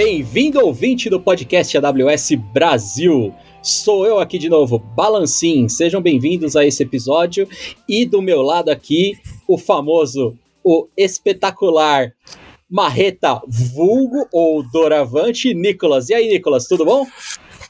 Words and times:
Bem-vindo, 0.00 0.64
ouvinte 0.64 1.10
do 1.10 1.18
podcast 1.18 1.76
AWS 1.76 2.34
Brasil. 2.52 3.34
Sou 3.60 4.06
eu 4.06 4.20
aqui 4.20 4.38
de 4.38 4.48
novo, 4.48 4.78
Balancim. 4.78 5.68
Sejam 5.68 6.00
bem-vindos 6.00 6.54
a 6.54 6.64
esse 6.64 6.84
episódio. 6.84 7.48
E 7.88 8.06
do 8.06 8.22
meu 8.22 8.40
lado 8.40 8.68
aqui, 8.68 9.18
o 9.48 9.58
famoso, 9.58 10.38
o 10.62 10.86
espetacular 10.96 12.12
Marreta 12.70 13.42
Vulgo 13.48 14.28
ou 14.32 14.62
Doravante, 14.62 15.52
Nicolas. 15.52 16.10
E 16.10 16.14
aí, 16.14 16.28
Nicolas, 16.28 16.68
tudo 16.68 16.84
bom? 16.84 17.04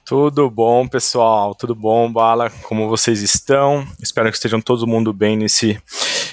Tudo 0.05 0.51
bom, 0.51 0.87
pessoal? 0.87 1.55
Tudo 1.55 1.75
bom, 1.75 2.13
Bala? 2.13 2.51
Como 2.65 2.91
vocês 2.91 3.23
estão? 3.23 3.89
Espero 4.03 4.29
que 4.31 4.37
estejam 4.37 4.61
todo 4.61 4.87
mundo 4.87 5.15
bem 5.15 5.35
nesse, 5.35 5.81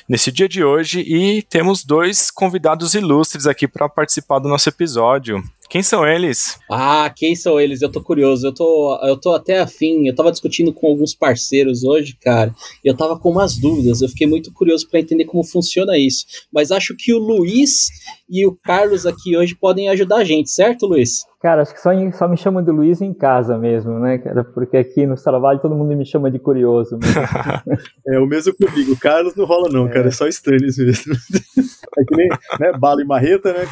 nesse 0.09 0.29
dia 0.29 0.49
de 0.49 0.61
hoje. 0.61 0.99
E 0.99 1.41
temos 1.41 1.85
dois 1.85 2.29
convidados 2.29 2.95
ilustres 2.95 3.47
aqui 3.47 3.65
para 3.65 3.87
participar 3.87 4.39
do 4.39 4.49
nosso 4.49 4.67
episódio. 4.67 5.41
Quem 5.75 5.83
são 5.83 6.07
eles? 6.07 6.57
Ah, 6.71 7.11
quem 7.13 7.35
são 7.35 7.59
eles? 7.59 7.81
Eu 7.81 7.91
tô 7.91 8.01
curioso. 8.01 8.47
Eu 8.47 8.53
tô, 8.53 8.97
eu 9.03 9.17
tô 9.17 9.33
até 9.33 9.59
afim. 9.59 10.07
Eu 10.07 10.15
tava 10.15 10.31
discutindo 10.31 10.71
com 10.71 10.87
alguns 10.87 11.13
parceiros 11.13 11.83
hoje, 11.83 12.15
cara. 12.15 12.55
E 12.81 12.87
eu 12.87 12.95
tava 12.95 13.19
com 13.19 13.29
umas 13.29 13.57
dúvidas. 13.57 14.01
Eu 14.01 14.07
fiquei 14.07 14.25
muito 14.25 14.53
curioso 14.53 14.87
para 14.89 15.01
entender 15.01 15.25
como 15.25 15.43
funciona 15.43 15.97
isso. 15.97 16.25
Mas 16.49 16.71
acho 16.71 16.95
que 16.97 17.13
o 17.13 17.19
Luiz 17.19 17.89
e 18.29 18.47
o 18.47 18.57
Carlos 18.63 19.05
aqui 19.05 19.35
hoje 19.35 19.53
podem 19.53 19.89
ajudar 19.89 20.19
a 20.19 20.23
gente, 20.23 20.49
certo, 20.49 20.85
Luiz? 20.85 21.25
Cara, 21.41 21.61
acho 21.61 21.75
que 21.75 21.81
só, 21.81 21.91
só 22.13 22.27
me 22.27 22.37
chamam 22.37 22.63
de 22.63 22.71
Luiz 22.71 23.01
em 23.01 23.13
casa 23.13 23.55
mesmo, 23.55 23.99
né, 23.99 24.17
cara? 24.17 24.43
Porque 24.43 24.77
aqui 24.77 25.05
no 25.05 25.15
trabalho 25.15 25.59
todo 25.59 25.75
mundo 25.75 25.95
me 25.95 26.03
chama 26.03 26.31
de 26.31 26.39
curioso. 26.39 26.97
é 28.07 28.19
o 28.19 28.25
mesmo 28.25 28.55
comigo. 28.55 28.93
O 28.93 28.99
Carlos 28.99 29.35
não 29.35 29.45
rola, 29.45 29.69
não, 29.69 29.87
é. 29.87 29.91
cara. 29.91 30.07
É 30.07 30.11
só 30.11 30.27
Stannis 30.27 30.77
mesmo. 30.77 31.13
é 31.99 32.03
que 32.03 32.15
nem 32.15 32.29
né, 32.59 32.71
bala 32.79 32.99
e 32.99 33.05
marreta, 33.05 33.53
né? 33.53 33.67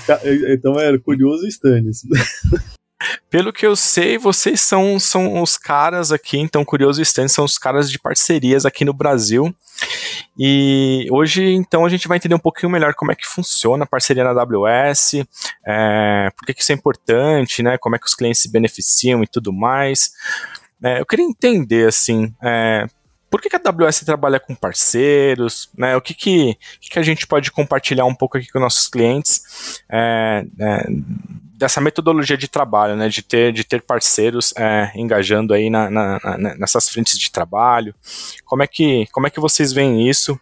Então 0.49 0.79
é 0.79 0.95
curioso 0.99 1.45
e 1.45 1.49
Stannis. 1.49 1.92
Pelo 3.29 3.51
que 3.51 3.65
eu 3.65 3.75
sei, 3.75 4.17
vocês 4.17 4.61
são, 4.61 4.99
são 4.99 5.41
os 5.41 5.57
caras 5.57 6.11
aqui, 6.11 6.37
então 6.37 6.63
Curioso 6.63 7.01
Stannis 7.01 7.33
são 7.33 7.43
os 7.43 7.57
caras 7.57 7.91
de 7.91 7.99
parcerias 7.99 8.65
aqui 8.65 8.85
no 8.85 8.93
Brasil. 8.93 9.53
E 10.37 11.07
hoje, 11.11 11.43
então, 11.53 11.85
a 11.85 11.89
gente 11.89 12.07
vai 12.07 12.17
entender 12.17 12.35
um 12.35 12.39
pouquinho 12.39 12.71
melhor 12.71 12.93
como 12.93 13.11
é 13.11 13.15
que 13.15 13.27
funciona 13.27 13.83
a 13.83 13.87
parceria 13.87 14.23
na 14.23 14.29
AWS, 14.31 15.25
é, 15.65 16.29
por 16.35 16.45
que, 16.45 16.53
que 16.53 16.61
isso 16.61 16.71
é 16.71 16.75
importante, 16.75 17.61
né? 17.61 17.77
Como 17.77 17.95
é 17.95 17.99
que 17.99 18.07
os 18.07 18.15
clientes 18.15 18.41
se 18.41 18.51
beneficiam 18.51 19.21
e 19.23 19.27
tudo 19.27 19.51
mais. 19.51 20.11
É, 20.81 20.99
eu 20.99 21.05
queria 21.05 21.25
entender, 21.25 21.87
assim, 21.87 22.33
é, 22.41 22.87
por 23.33 23.41
que, 23.41 23.49
que, 23.49 23.55
a 23.55 23.59
AWS 23.65 24.01
trabalha 24.01 24.39
com 24.39 24.53
parceiros, 24.53 25.67
né? 25.75 25.97
O 25.97 26.01
que, 26.01 26.13
que, 26.13 26.55
que, 26.79 26.99
a 26.99 27.01
gente 27.01 27.25
pode 27.25 27.51
compartilhar 27.51 28.05
um 28.05 28.13
pouco 28.13 28.37
aqui 28.37 28.47
com 28.51 28.59
nossos 28.59 28.87
clientes 28.87 29.81
é, 29.91 30.45
é, 30.59 30.85
dessa 31.57 31.81
metodologia 31.81 32.37
de 32.37 32.47
trabalho, 32.47 32.95
né? 32.95 33.09
De 33.09 33.23
ter, 33.23 33.51
de 33.51 33.63
ter 33.63 33.81
parceiros 33.81 34.53
é, 34.55 34.91
engajando 34.93 35.51
aí 35.51 35.67
na, 35.67 35.89
na, 35.89 36.19
na, 36.37 36.55
nessas 36.57 36.87
frentes 36.87 37.17
de 37.17 37.31
trabalho. 37.31 37.95
Como 38.45 38.61
é 38.61 38.67
que, 38.67 39.07
como 39.11 39.25
é 39.25 39.31
que 39.31 39.39
vocês 39.39 39.73
veem 39.73 40.07
isso? 40.07 40.39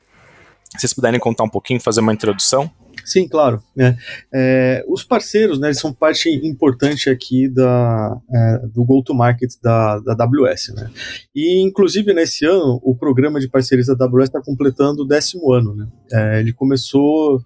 Se 0.72 0.80
vocês 0.82 0.94
puderem 0.94 1.18
contar 1.18 1.46
um 1.46 1.50
pouquinho, 1.50 1.80
fazer 1.80 2.02
uma 2.02 2.12
introdução. 2.12 2.70
Sim, 3.06 3.28
claro. 3.28 3.62
É, 3.78 3.96
é, 4.34 4.86
os 4.88 5.04
parceiros, 5.04 5.60
né, 5.60 5.74
são 5.74 5.94
parte 5.94 6.30
importante 6.30 7.10
aqui 7.10 7.48
da, 7.48 8.18
é, 8.34 8.68
do 8.68 8.84
go-to-market 8.84 9.52
da, 9.62 10.00
da 10.00 10.14
AWS, 10.14 10.74
né? 10.76 10.90
E, 11.36 11.62
inclusive, 11.62 12.14
nesse 12.14 12.46
ano, 12.46 12.80
o 12.84 12.96
programa 12.96 13.40
de 13.40 13.50
parcerias 13.50 13.88
da 13.88 14.06
AWS 14.06 14.26
está 14.26 14.42
completando 14.42 15.04
o 15.04 15.08
décimo 15.08 15.52
ano, 15.52 15.76
né? 15.76 15.88
É, 16.12 16.40
ele 16.40 16.54
começou 16.54 17.42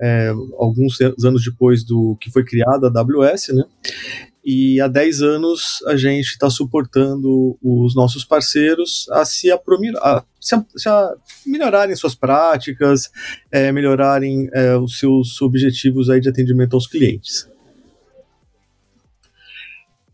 é, 0.00 0.28
alguns 0.58 1.00
anos 1.24 1.42
depois 1.44 1.84
do 1.84 2.16
que 2.20 2.30
foi 2.30 2.44
criada 2.44 2.88
a 2.88 3.00
AWS, 3.00 3.48
né? 3.48 3.64
E 4.50 4.80
há 4.80 4.88
10 4.88 5.20
anos 5.20 5.82
a 5.86 5.94
gente 5.94 6.28
está 6.28 6.48
suportando 6.48 7.58
os 7.62 7.94
nossos 7.94 8.24
parceiros 8.24 9.06
a 9.10 9.22
se, 9.22 9.52
a, 9.52 9.60
se, 10.40 10.54
a, 10.54 10.64
se 10.74 10.88
a 10.88 11.14
melhorarem 11.44 11.94
suas 11.94 12.14
práticas, 12.14 13.10
é, 13.52 13.70
melhorarem 13.70 14.48
é, 14.54 14.74
os 14.74 14.98
seus 14.98 15.42
objetivos 15.42 16.08
aí 16.08 16.18
de 16.18 16.30
atendimento 16.30 16.72
aos 16.72 16.86
clientes. 16.86 17.46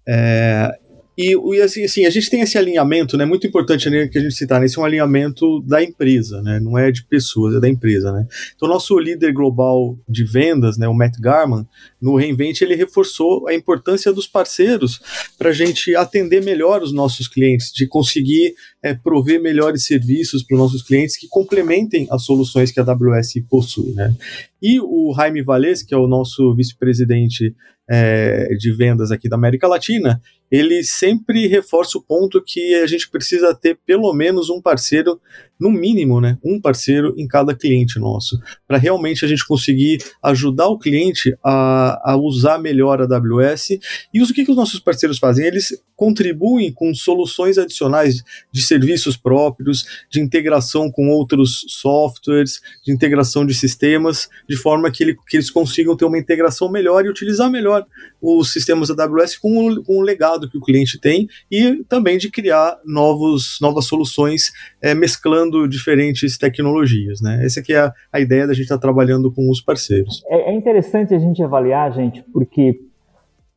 É, 0.04 0.80
e, 1.16 1.60
assim, 1.60 1.84
assim, 1.84 2.06
a 2.06 2.10
gente 2.10 2.28
tem 2.28 2.40
esse 2.40 2.58
alinhamento, 2.58 3.16
né, 3.16 3.24
muito 3.24 3.46
importante 3.46 3.88
que 4.08 4.18
a 4.18 4.20
gente 4.20 4.34
citar, 4.34 4.58
né, 4.58 4.66
esse 4.66 4.78
é 4.78 4.82
um 4.82 4.84
alinhamento 4.84 5.60
da 5.60 5.82
empresa, 5.82 6.42
né, 6.42 6.58
não 6.58 6.76
é 6.76 6.90
de 6.90 7.04
pessoas, 7.04 7.54
é 7.54 7.60
da 7.60 7.68
empresa, 7.68 8.12
né. 8.12 8.26
Então, 8.56 8.68
nosso 8.68 8.98
líder 8.98 9.32
global 9.32 9.96
de 10.08 10.24
vendas, 10.24 10.76
né, 10.76 10.88
o 10.88 10.94
Matt 10.94 11.18
Garman, 11.20 11.66
no 12.02 12.16
Reinvent, 12.16 12.60
ele 12.60 12.74
reforçou 12.74 13.46
a 13.46 13.54
importância 13.54 14.12
dos 14.12 14.26
parceiros 14.26 15.00
para 15.38 15.50
a 15.50 15.52
gente 15.52 15.94
atender 15.94 16.42
melhor 16.42 16.82
os 16.82 16.92
nossos 16.92 17.28
clientes, 17.28 17.72
de 17.72 17.86
conseguir 17.86 18.54
é, 18.82 18.92
prover 18.92 19.40
melhores 19.40 19.86
serviços 19.86 20.42
para 20.42 20.56
os 20.56 20.60
nossos 20.60 20.82
clientes 20.82 21.16
que 21.16 21.28
complementem 21.28 22.08
as 22.10 22.24
soluções 22.24 22.72
que 22.72 22.80
a 22.80 22.82
AWS 22.82 23.34
possui, 23.48 23.92
né. 23.92 24.12
E 24.60 24.80
o 24.80 25.12
Jaime 25.14 25.42
Valles, 25.42 25.82
que 25.82 25.94
é 25.94 25.96
o 25.98 26.08
nosso 26.08 26.54
vice-presidente 26.54 27.54
é, 27.90 28.48
de 28.58 28.72
vendas 28.72 29.10
aqui 29.10 29.28
da 29.28 29.36
América 29.36 29.68
Latina, 29.68 30.20
ele 30.50 30.82
sempre 30.84 31.46
reforça 31.46 31.98
o 31.98 32.02
ponto 32.02 32.42
que 32.44 32.74
a 32.76 32.86
gente 32.86 33.10
precisa 33.10 33.54
ter 33.54 33.78
pelo 33.84 34.12
menos 34.12 34.50
um 34.50 34.60
parceiro, 34.60 35.20
no 35.58 35.70
mínimo, 35.70 36.20
né, 36.20 36.38
um 36.44 36.60
parceiro 36.60 37.14
em 37.16 37.26
cada 37.26 37.54
cliente 37.54 37.98
nosso, 37.98 38.38
para 38.66 38.78
realmente 38.78 39.24
a 39.24 39.28
gente 39.28 39.46
conseguir 39.46 39.98
ajudar 40.22 40.66
o 40.68 40.78
cliente 40.78 41.36
a, 41.42 42.12
a 42.12 42.16
usar 42.16 42.58
melhor 42.58 43.00
a 43.00 43.04
AWS. 43.04 43.78
E 44.12 44.22
o 44.22 44.26
que, 44.26 44.44
que 44.44 44.50
os 44.50 44.56
nossos 44.56 44.80
parceiros 44.80 45.18
fazem? 45.18 45.46
Eles 45.46 45.80
contribuem 45.96 46.72
com 46.72 46.92
soluções 46.92 47.56
adicionais 47.56 48.22
de 48.52 48.62
serviços 48.62 49.16
próprios, 49.16 49.84
de 50.10 50.20
integração 50.20 50.90
com 50.90 51.08
outros 51.08 51.64
softwares, 51.68 52.60
de 52.84 52.92
integração 52.92 53.46
de 53.46 53.54
sistemas, 53.54 54.28
de 54.48 54.56
forma 54.56 54.90
que, 54.90 55.04
ele, 55.04 55.16
que 55.28 55.36
eles 55.36 55.50
consigam 55.50 55.96
ter 55.96 56.04
uma 56.04 56.18
integração 56.18 56.68
melhor 56.68 57.04
e 57.04 57.08
utilizar 57.08 57.48
melhor 57.48 57.86
os 58.20 58.52
sistemas 58.52 58.90
AWS 58.90 59.36
com 59.36 59.68
o, 59.68 59.84
com 59.84 59.98
o 59.98 60.02
legado 60.02 60.50
que 60.50 60.58
o 60.58 60.60
cliente 60.60 60.98
tem 60.98 61.28
e 61.50 61.84
também 61.88 62.18
de 62.18 62.30
criar 62.30 62.76
novos, 62.84 63.58
novas 63.60 63.86
soluções 63.86 64.52
é, 64.82 64.94
mesclando 64.94 65.43
diferentes 65.68 66.36
tecnologias. 66.38 67.20
Né? 67.20 67.44
Essa 67.44 67.60
aqui 67.60 67.72
é 67.72 67.80
a, 67.80 67.92
a 68.12 68.20
ideia 68.20 68.46
da 68.46 68.52
gente 68.52 68.64
estar 68.64 68.76
tá 68.76 68.80
trabalhando 68.80 69.32
com 69.32 69.50
os 69.50 69.60
parceiros. 69.60 70.22
É, 70.28 70.50
é 70.50 70.54
interessante 70.54 71.14
a 71.14 71.18
gente 71.18 71.42
avaliar, 71.42 71.92
gente, 71.92 72.22
porque 72.32 72.80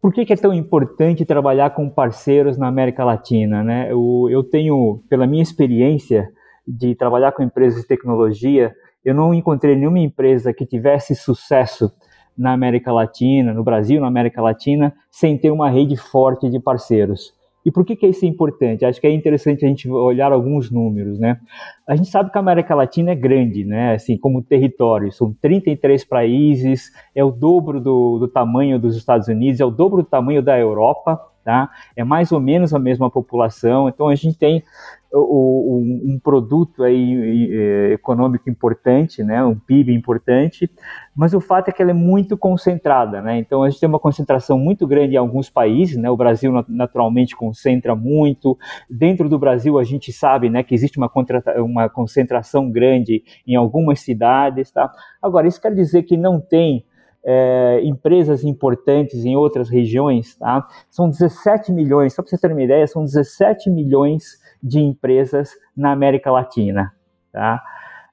por 0.02 0.14
que, 0.14 0.26
que, 0.26 0.34
é 0.34 0.38
tão 0.38 0.54
importante 0.54 1.26
trabalhar 1.26 1.72
com 1.72 1.90
parceiros 1.90 2.58
na 2.58 2.68
América 2.68 3.04
Latina? 3.04 3.64
Né? 3.64 3.92
Eu, 3.92 4.28
eu, 4.30 4.44
tenho, 4.44 5.02
pela 5.10 5.28
minha 5.28 5.44
experiência 5.44 6.30
de 6.68 6.96
trabalhar 6.96 7.32
com 7.32 7.44
empresas 7.44 7.82
de 7.82 7.88
tecnologia, 7.88 8.74
eu 9.04 9.16
não 9.16 9.34
encontrei 9.34 9.76
nenhuma 9.76 10.00
empresa 10.00 10.54
que 10.54 10.66
tivesse 10.66 11.16
sucesso 11.16 11.92
na 12.38 12.54
América 12.54 12.92
Latina, 12.92 13.54
no 13.54 13.64
Brasil, 13.64 14.00
na 14.00 14.08
América 14.08 14.42
Latina, 14.42 14.94
sem 15.10 15.38
ter 15.38 15.50
uma 15.50 15.70
rede 15.70 15.98
forte 15.98 16.50
de 16.50 16.60
parceiros. 16.60 17.34
E 17.68 17.72
por 17.72 17.84
que, 17.84 17.98
que 17.98 18.08
isso 18.08 18.24
é 18.24 18.30
importante? 18.30 18.86
Acho 18.86 19.02
que 19.02 19.06
é 19.06 19.12
interessante 19.12 19.66
a 19.66 19.68
gente 19.68 19.90
olhar 19.90 20.32
alguns 20.32 20.72
números, 20.72 21.20
né? 21.20 21.38
A 21.86 21.98
gente 21.98 22.08
sabe 22.10 22.32
que 22.32 22.38
a 22.38 22.40
América 22.40 22.74
Latina 22.74 23.12
é 23.12 23.16
grande, 23.16 23.66
né? 23.66 23.94
Assim, 23.94 24.18
como 24.18 24.42
território, 24.42 25.12
são 25.12 25.36
33 25.42 26.06
países, 26.06 26.94
é 27.14 27.22
o 27.22 27.30
dobro 27.30 27.82
do, 27.82 28.20
do 28.20 28.28
tamanho 28.30 28.80
dos 28.80 28.96
Estados 28.96 29.28
Unidos, 29.28 29.60
é 29.60 29.66
o 29.66 29.70
dobro 29.70 30.02
do 30.02 30.08
tamanho 30.08 30.42
da 30.42 30.58
Europa, 30.58 31.20
tá? 31.44 31.70
É 31.94 32.06
mais 32.06 32.32
ou 32.32 32.40
menos 32.40 32.74
a 32.74 32.80
mesma 32.80 33.12
população, 33.12 33.90
então 33.90 34.08
a 34.08 34.16
gente 34.16 34.38
tem 34.38 34.64
o, 35.14 35.82
um 36.06 36.20
produto 36.20 36.84
aí, 36.84 37.50
é, 37.52 37.94
econômico 37.94 38.50
importante, 38.50 39.24
né, 39.24 39.44
um 39.44 39.58
PIB 39.58 39.94
importante, 39.94 40.70
mas 41.16 41.34
o 41.34 41.40
fato 41.40 41.70
é 41.70 41.72
que 41.72 41.82
ela 41.82 41.92
é 41.92 41.94
muito 41.94 42.38
concentrada, 42.38 43.22
né, 43.22 43.38
então 43.38 43.64
a 43.64 43.70
gente 43.70 43.80
tem 43.80 43.90
uma 43.90 44.00
concentração 44.00 44.60
muito 44.60 44.86
grande 44.86 45.16
em 45.16 45.18
alguns 45.18 45.50
países, 45.50 45.98
né, 45.98 46.10
o 46.10 46.18
Brasil 46.18 46.52
naturalmente 46.68 47.36
concentra 47.36 47.96
muito, 47.96 48.58
dentro 48.90 49.30
do 49.30 49.40
Brasil 49.40 49.80
a 49.80 49.84
gente 49.84 50.12
sabe, 50.12 50.50
né, 50.50 50.64
que 50.64 50.76
existe 50.76 50.98
uma, 50.98 51.12
uma 51.58 51.90
concentração 51.90 52.70
grande 52.70 53.24
em 53.46 53.56
algumas 53.56 54.02
cidades, 54.02 54.72
tá, 54.72 54.92
agora 55.22 55.48
isso 55.48 55.62
quer 55.62 55.74
dizer 55.74 56.04
que 56.04 56.18
não 56.18 56.40
tem 56.40 56.86
é, 57.26 57.82
empresas 57.84 58.46
importantes 58.46 59.26
em 59.26 59.36
outras 59.36 59.70
regiões, 59.70 60.36
tá? 60.38 60.66
São 60.90 61.10
17 61.10 61.74
milhões, 61.74 62.14
só 62.14 62.22
para 62.22 62.30
você 62.30 62.38
ter 62.38 62.54
uma 62.54 62.64
ideia, 62.64 62.88
são 62.88 63.04
17 63.04 63.70
milhões 63.70 64.38
de 64.62 64.80
empresas 64.80 65.52
na 65.76 65.92
América 65.92 66.32
Latina. 66.32 66.94
Tá? 67.32 67.62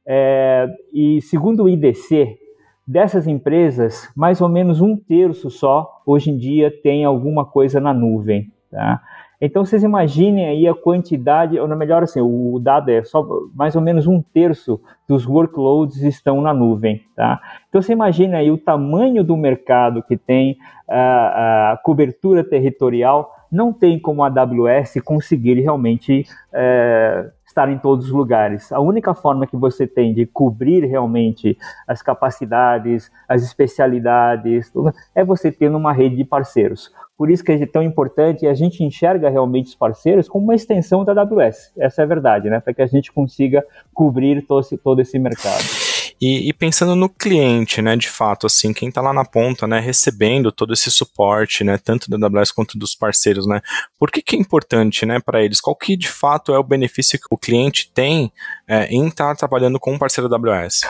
É, 0.07 0.67
e 0.93 1.21
segundo 1.23 1.65
o 1.65 1.69
IDC, 1.69 2.39
dessas 2.87 3.27
empresas, 3.27 4.11
mais 4.15 4.41
ou 4.41 4.49
menos 4.49 4.81
um 4.81 4.97
terço 4.97 5.51
só, 5.51 6.03
hoje 6.05 6.31
em 6.31 6.37
dia, 6.37 6.71
tem 6.83 7.05
alguma 7.05 7.45
coisa 7.45 7.81
na 7.81 7.95
nuvem. 7.95 8.53
Tá? 8.71 9.01
Então 9.41 9.65
vocês 9.65 9.83
imaginem 9.83 10.47
aí 10.47 10.67
a 10.67 10.75
quantidade, 10.75 11.59
ou 11.59 11.69
melhor 11.77 12.03
assim, 12.03 12.21
o 12.21 12.59
dado 12.59 12.91
é 12.91 13.03
só 13.05 13.27
mais 13.55 13.77
ou 13.77 13.83
menos 13.83 14.07
um 14.07 14.23
terço 14.23 14.81
dos 15.09 15.27
workloads 15.27 16.03
estão 16.03 16.41
na 16.41 16.55
nuvem, 16.55 17.03
tá? 17.15 17.39
Então 17.69 17.83
você 17.83 17.93
imagina 17.93 18.39
aí 18.39 18.51
o 18.51 18.57
tamanho 18.57 19.23
do 19.23 19.37
mercado 19.37 20.03
que 20.03 20.17
tem 20.17 20.57
a, 20.89 21.73
a 21.73 21.77
cobertura 21.77 22.43
territorial, 22.43 23.31
não 23.55 23.73
tem 23.73 23.99
como 24.01 24.25
a 24.25 24.27
AWS 24.27 25.01
conseguir 25.05 25.61
realmente 25.61 26.27
é, 26.53 27.31
estar 27.47 27.71
em 27.71 27.79
todos 27.79 28.07
os 28.07 28.11
lugares. 28.11 28.73
A 28.73 28.81
única 28.81 29.15
forma 29.15 29.47
que 29.47 29.57
você 29.57 29.87
tem 29.87 30.13
de 30.13 30.27
cobrir 30.27 30.85
realmente 30.85 31.57
as 31.87 32.03
capacidades, 32.03 33.13
as 33.29 33.45
especialidades, 33.45 34.73
é 35.15 35.25
você 35.25 35.53
tendo 35.53 35.79
uma 35.79 35.93
rede 35.93 36.17
de 36.17 36.25
parceiros. 36.25 36.93
Por 37.17 37.31
isso 37.31 37.45
que 37.45 37.53
é 37.53 37.65
tão 37.65 37.83
importante 37.83 38.45
e 38.45 38.49
a 38.49 38.55
gente 38.55 38.83
enxerga 38.83 39.31
realmente 39.31 39.67
os 39.67 39.75
parceiros 39.77 40.29
como 40.29 40.47
uma 40.47 40.55
extensão 40.57 41.05
da 41.05 41.13
AWS. 41.13 41.73
Essa 41.79 42.03
é 42.03 42.05
a 42.05 42.09
verdade, 42.09 42.51
né? 42.51 42.59
Para 42.59 42.75
que 42.75 42.83
a 42.83 42.87
gente 42.87 43.13
consiga 43.13 43.65
cobrir 43.95 44.45
todo 44.45 44.61
esse, 44.61 44.77
todo 44.77 45.01
esse 45.01 45.17
mercado. 45.17 45.84
E, 46.21 46.49
e, 46.49 46.53
pensando 46.53 46.95
no 46.95 47.09
cliente, 47.09 47.83
né, 47.83 47.97
de 47.97 48.09
fato, 48.09 48.47
assim, 48.47 48.73
quem 48.73 48.89
está 48.89 49.01
lá 49.01 49.13
na 49.13 49.25
ponta, 49.25 49.67
né, 49.67 49.81
recebendo 49.81 50.53
todo 50.53 50.73
esse 50.73 50.91
suporte, 50.91 51.65
né, 51.65 51.77
tanto 51.77 52.09
da 52.09 52.27
AWS 52.27 52.53
quanto 52.53 52.79
dos 52.79 52.95
parceiros, 52.95 53.47
né, 53.47 53.61
por 53.99 54.11
que, 54.11 54.23
que 54.23 54.37
é 54.37 54.39
importante, 54.39 55.05
né, 55.05 55.21
para 55.21 55.45
eles? 55.45 55.61
Qual 55.61 55.77
que 55.77 55.97
de 55.97 56.09
fato 56.09 56.55
é 56.55 56.59
o 56.59 56.65
benefício 56.65 57.19
que 57.19 57.27
o 57.31 57.37
cliente 57.37 57.91
tem 57.93 58.33
é, 58.67 58.87
em 58.87 59.09
estar 59.09 59.31
tá 59.31 59.35
trabalhando 59.35 59.79
com 59.79 59.93
um 59.93 59.99
parceiro 59.99 60.29
da 60.29 60.37
AWS? 60.37 60.83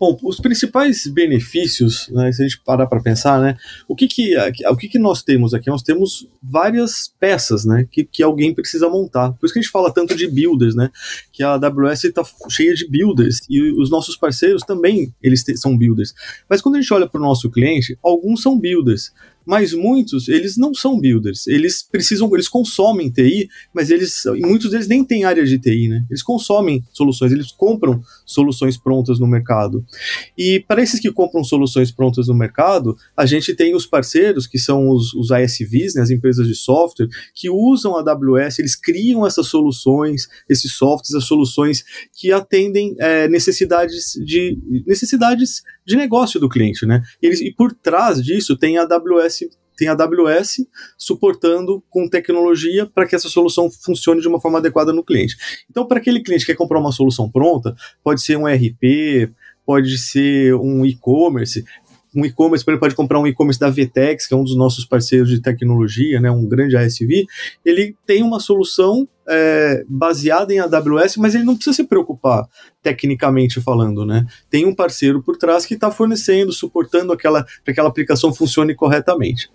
Bom, 0.00 0.18
os 0.24 0.38
principais 0.38 1.06
benefícios, 1.06 2.08
né, 2.08 2.32
se 2.32 2.42
a 2.42 2.48
gente 2.48 2.60
parar 2.64 2.86
para 2.86 3.00
pensar, 3.00 3.40
né, 3.40 3.56
o 3.86 3.94
que 3.94 4.08
que, 4.08 4.34
o 4.68 4.76
que 4.76 4.88
que 4.88 4.98
nós 4.98 5.22
temos 5.22 5.54
aqui? 5.54 5.70
Nós 5.70 5.82
temos 5.82 6.28
várias 6.42 7.12
peças, 7.20 7.64
né, 7.64 7.86
que, 7.90 8.04
que 8.04 8.22
alguém 8.22 8.52
precisa 8.52 8.88
montar. 8.88 9.32
Por 9.32 9.46
isso 9.46 9.52
que 9.52 9.60
a 9.60 9.62
gente 9.62 9.70
fala 9.70 9.92
tanto 9.92 10.16
de 10.16 10.26
builders, 10.26 10.74
né, 10.74 10.90
que 11.32 11.42
a 11.42 11.54
AWS 11.54 12.04
está 12.04 12.22
cheia 12.50 12.74
de 12.74 12.88
builders 12.88 13.40
e 13.48 13.70
os 13.80 13.90
nossos 13.90 14.16
parceiros 14.16 14.63
também 14.64 15.14
eles 15.22 15.44
são 15.56 15.76
builders. 15.76 16.14
Mas 16.48 16.60
quando 16.60 16.76
a 16.76 16.80
gente 16.80 16.92
olha 16.92 17.08
para 17.08 17.20
o 17.20 17.24
nosso 17.24 17.50
cliente, 17.50 17.98
alguns 18.02 18.42
são 18.42 18.58
builders, 18.58 19.12
mas 19.44 19.72
muitos 19.72 20.28
eles 20.28 20.56
não 20.56 20.74
são 20.74 20.98
builders. 20.98 21.46
Eles 21.46 21.82
precisam, 21.82 22.30
eles 22.34 22.48
consomem 22.48 23.10
TI, 23.10 23.48
mas 23.72 23.90
eles 23.90 24.22
muitos 24.40 24.70
deles 24.70 24.88
nem 24.88 25.04
têm 25.04 25.24
área 25.24 25.44
de 25.44 25.58
TI, 25.58 25.88
né? 25.88 26.04
Eles 26.10 26.22
consomem 26.22 26.82
soluções, 26.92 27.32
eles 27.32 27.52
compram 27.52 28.02
soluções 28.24 28.76
prontas 28.76 29.18
no 29.18 29.26
mercado. 29.26 29.84
E 30.36 30.60
para 30.60 30.82
esses 30.82 31.00
que 31.00 31.10
compram 31.12 31.44
soluções 31.44 31.90
prontas 31.90 32.28
no 32.28 32.34
mercado, 32.34 32.96
a 33.16 33.26
gente 33.26 33.54
tem 33.54 33.74
os 33.74 33.86
parceiros 33.86 34.46
que 34.46 34.58
são 34.58 34.88
os, 34.88 35.12
os 35.14 35.30
ASVs, 35.30 35.94
né, 35.94 36.02
as 36.02 36.10
empresas 36.10 36.46
de 36.46 36.54
software, 36.54 37.08
que 37.34 37.50
usam 37.50 37.96
a 37.96 38.00
AWS, 38.00 38.58
eles 38.58 38.76
criam 38.76 39.26
essas 39.26 39.46
soluções, 39.46 40.26
esses 40.48 40.72
softwares, 40.72 41.14
as 41.14 41.24
soluções 41.24 41.84
que 42.12 42.32
atendem 42.32 42.94
é, 42.98 43.28
necessidades 43.28 44.12
de 44.24 44.58
necessidades 44.86 45.62
de 45.86 45.96
negócio 45.96 46.40
do 46.40 46.48
cliente, 46.48 46.86
né? 46.86 47.02
Eles, 47.20 47.40
e 47.40 47.52
por 47.52 47.72
trás 47.72 48.22
disso 48.22 48.56
tem 48.56 48.78
a 48.78 48.82
AWS 48.82 49.33
tem 49.76 49.88
a 49.88 49.92
AWS 49.92 50.66
suportando 50.96 51.82
com 51.90 52.08
tecnologia 52.08 52.86
para 52.86 53.06
que 53.06 53.14
essa 53.14 53.28
solução 53.28 53.70
funcione 53.70 54.20
de 54.20 54.28
uma 54.28 54.40
forma 54.40 54.58
adequada 54.58 54.92
no 54.92 55.04
cliente. 55.04 55.36
Então, 55.70 55.86
para 55.86 55.98
aquele 55.98 56.20
cliente 56.20 56.46
que 56.46 56.52
quer 56.52 56.58
comprar 56.58 56.78
uma 56.78 56.92
solução 56.92 57.30
pronta, 57.30 57.74
pode 58.02 58.22
ser 58.22 58.36
um 58.36 58.46
RP, 58.46 59.32
pode 59.66 59.98
ser 59.98 60.54
um 60.54 60.84
e-commerce, 60.84 61.64
um 62.14 62.24
e-commerce, 62.24 62.62
exemplo, 62.62 62.80
pode 62.80 62.94
comprar 62.94 63.18
um 63.18 63.26
e-commerce 63.26 63.58
da 63.58 63.68
Vtex, 63.68 64.26
que 64.28 64.34
é 64.34 64.36
um 64.36 64.44
dos 64.44 64.56
nossos 64.56 64.84
parceiros 64.84 65.28
de 65.28 65.42
tecnologia, 65.42 66.20
né, 66.20 66.30
um 66.30 66.46
grande 66.46 66.76
ASV, 66.76 67.26
ele 67.64 67.96
tem 68.06 68.22
uma 68.22 68.38
solução 68.38 69.08
é, 69.28 69.84
baseada 69.88 70.52
em 70.52 70.58
AWS, 70.58 71.16
mas 71.16 71.34
ele 71.34 71.44
não 71.44 71.54
precisa 71.54 71.76
se 71.76 71.84
preocupar 71.84 72.48
tecnicamente 72.84 73.62
falando, 73.62 74.04
né? 74.04 74.26
Tem 74.50 74.66
um 74.66 74.74
parceiro 74.74 75.22
por 75.22 75.38
trás 75.38 75.64
que 75.64 75.72
está 75.72 75.90
fornecendo, 75.90 76.52
suportando 76.52 77.14
aquela 77.14 77.42
para 77.42 77.64
que 77.64 77.70
aquela 77.70 77.88
aplicação 77.88 78.32
funcione 78.32 78.74
corretamente. 78.74 79.48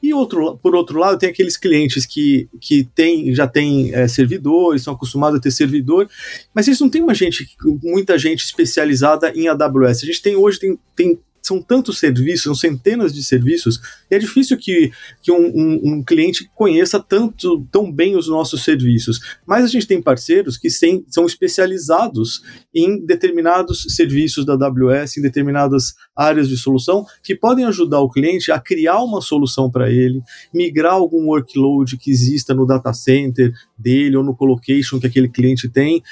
E 0.00 0.14
outro, 0.14 0.56
por 0.62 0.76
outro 0.76 0.98
lado, 0.98 1.18
tem 1.18 1.28
aqueles 1.28 1.56
clientes 1.56 2.06
que, 2.06 2.48
que 2.60 2.88
tem, 2.94 3.34
já 3.34 3.48
têm 3.48 3.92
é, 3.92 4.06
servidores, 4.06 4.82
são 4.82 4.94
acostumados 4.94 5.38
a 5.38 5.42
ter 5.42 5.50
servidor, 5.50 6.08
mas 6.54 6.68
eles 6.68 6.80
não 6.80 6.88
têm 6.88 7.02
uma 7.02 7.14
gente, 7.14 7.48
muita 7.82 8.16
gente 8.16 8.44
especializada 8.44 9.32
em 9.34 9.48
AWS. 9.48 10.04
A 10.04 10.06
gente 10.06 10.22
tem 10.22 10.36
hoje 10.36 10.60
tem, 10.60 10.78
tem 10.94 11.18
são 11.48 11.62
tantos 11.62 11.98
serviços, 11.98 12.42
são 12.42 12.54
centenas 12.54 13.12
de 13.12 13.24
serviços, 13.24 13.80
e 14.10 14.14
é 14.14 14.18
difícil 14.18 14.58
que, 14.58 14.92
que 15.22 15.32
um, 15.32 15.46
um, 15.46 15.80
um, 15.84 16.04
cliente 16.04 16.50
conheça 16.54 17.00
tanto, 17.00 17.66
tão 17.72 17.90
bem 17.90 18.16
os 18.16 18.28
nossos 18.28 18.62
serviços. 18.62 19.18
Mas 19.46 19.64
a 19.64 19.68
gente 19.68 19.86
tem 19.86 20.02
parceiros 20.02 20.58
que 20.58 20.68
sem, 20.68 21.04
são 21.08 21.24
especializados 21.24 22.42
em 22.74 23.04
determinados 23.04 23.86
serviços 23.88 24.44
da 24.44 24.52
AWS, 24.52 25.16
em 25.16 25.22
determinadas 25.22 25.94
áreas 26.14 26.48
de 26.48 26.56
solução, 26.56 27.06
que 27.22 27.34
podem 27.34 27.64
ajudar 27.64 28.00
o 28.00 28.10
cliente 28.10 28.52
a 28.52 28.60
criar 28.60 29.02
uma 29.02 29.22
solução 29.22 29.70
para 29.70 29.90
ele, 29.90 30.20
migrar 30.52 30.92
algum 30.92 31.28
workload 31.28 31.96
que 31.96 32.10
exista 32.10 32.52
no 32.52 32.66
data 32.66 32.92
center 32.92 33.52
dele 33.76 34.16
ou 34.16 34.24
no 34.24 34.36
colocation 34.36 35.00
que 35.00 35.06
aquele 35.06 35.28
cliente 35.28 35.68
tem, 35.68 36.02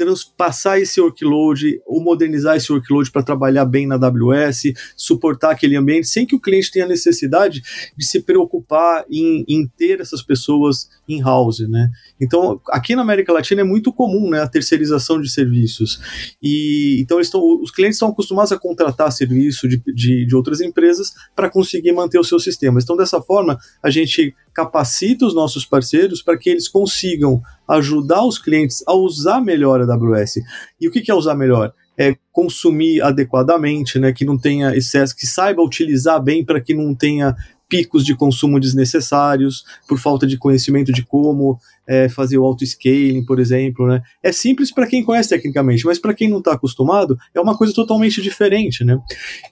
transpassar 0.00 0.78
esse 0.78 0.98
workload 0.98 1.78
ou 1.86 2.02
modernizar 2.02 2.56
esse 2.56 2.72
workload 2.72 3.10
para 3.10 3.22
trabalhar 3.22 3.66
bem 3.66 3.86
na 3.86 3.96
AWS, 3.96 4.72
suportar 4.96 5.50
aquele 5.50 5.76
ambiente, 5.76 6.08
sem 6.08 6.24
que 6.24 6.34
o 6.34 6.40
cliente 6.40 6.70
tenha 6.70 6.86
necessidade 6.86 7.60
de 7.94 8.06
se 8.06 8.22
preocupar 8.22 9.04
em, 9.10 9.44
em 9.46 9.68
ter 9.76 10.00
essas 10.00 10.22
pessoas 10.22 10.88
in-house, 11.06 11.68
né? 11.68 11.90
Então, 12.18 12.58
aqui 12.70 12.96
na 12.96 13.02
América 13.02 13.30
Latina 13.30 13.60
é 13.60 13.64
muito 13.64 13.92
comum, 13.92 14.30
né, 14.30 14.40
a 14.40 14.48
terceirização 14.48 15.20
de 15.20 15.28
serviços. 15.28 16.00
E 16.42 16.98
então 17.02 17.18
eles 17.18 17.26
estão, 17.26 17.42
os 17.60 17.70
clientes 17.70 17.96
estão 17.96 18.08
acostumados 18.08 18.52
a 18.52 18.58
contratar 18.58 19.12
serviço 19.12 19.68
de, 19.68 19.82
de, 19.94 20.24
de 20.24 20.34
outras 20.34 20.62
empresas 20.62 21.12
para 21.36 21.50
conseguir 21.50 21.92
manter 21.92 22.18
os 22.18 22.28
seus 22.28 22.42
sistemas. 22.42 22.84
Então, 22.84 22.96
dessa 22.96 23.20
forma, 23.20 23.58
a 23.82 23.90
gente 23.90 24.34
capacita 24.54 25.26
os 25.26 25.34
nossos 25.34 25.66
parceiros 25.66 26.22
para 26.22 26.38
que 26.38 26.48
eles 26.48 26.68
consigam 26.68 27.42
ajudar 27.68 28.24
os 28.24 28.38
clientes 28.38 28.82
a 28.86 28.94
usar 28.94 29.40
melhor 29.40 29.80
a 29.80 29.86
AWS. 29.90 30.40
E 30.80 30.88
o 30.88 30.90
que 30.90 31.10
é 31.10 31.14
usar 31.14 31.34
melhor? 31.34 31.72
É 31.98 32.16
consumir 32.32 33.02
adequadamente, 33.02 33.98
né, 33.98 34.12
que 34.12 34.24
não 34.24 34.38
tenha 34.38 34.74
excesso, 34.74 35.16
que 35.16 35.26
saiba 35.26 35.62
utilizar 35.62 36.22
bem 36.22 36.44
para 36.44 36.60
que 36.60 36.74
não 36.74 36.94
tenha 36.94 37.36
picos 37.70 38.04
de 38.04 38.16
consumo 38.16 38.58
desnecessários, 38.58 39.64
por 39.88 39.96
falta 39.96 40.26
de 40.26 40.36
conhecimento 40.36 40.92
de 40.92 41.06
como 41.06 41.56
é, 41.86 42.08
fazer 42.08 42.36
o 42.36 42.44
auto-scaling, 42.44 43.24
por 43.24 43.38
exemplo. 43.38 43.86
Né? 43.86 44.02
É 44.22 44.32
simples 44.32 44.74
para 44.74 44.88
quem 44.88 45.04
conhece 45.04 45.28
tecnicamente, 45.28 45.86
mas 45.86 45.98
para 45.98 46.12
quem 46.12 46.28
não 46.28 46.38
está 46.38 46.52
acostumado, 46.52 47.16
é 47.32 47.40
uma 47.40 47.56
coisa 47.56 47.72
totalmente 47.72 48.20
diferente. 48.20 48.84
Né? 48.84 48.98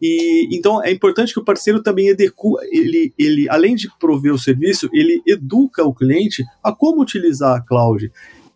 E, 0.02 0.48
então 0.56 0.82
é 0.82 0.90
importante 0.90 1.32
que 1.32 1.40
o 1.40 1.44
parceiro 1.44 1.80
também 1.80 2.08
eduque, 2.08 2.32
ele, 2.72 3.14
ele, 3.16 3.48
além 3.48 3.76
de 3.76 3.88
prover 3.98 4.34
o 4.34 4.38
serviço, 4.38 4.90
ele 4.92 5.22
educa 5.24 5.84
o 5.84 5.94
cliente 5.94 6.44
a 6.62 6.72
como 6.72 7.00
utilizar 7.00 7.56
a 7.56 7.60
cloud 7.60 8.10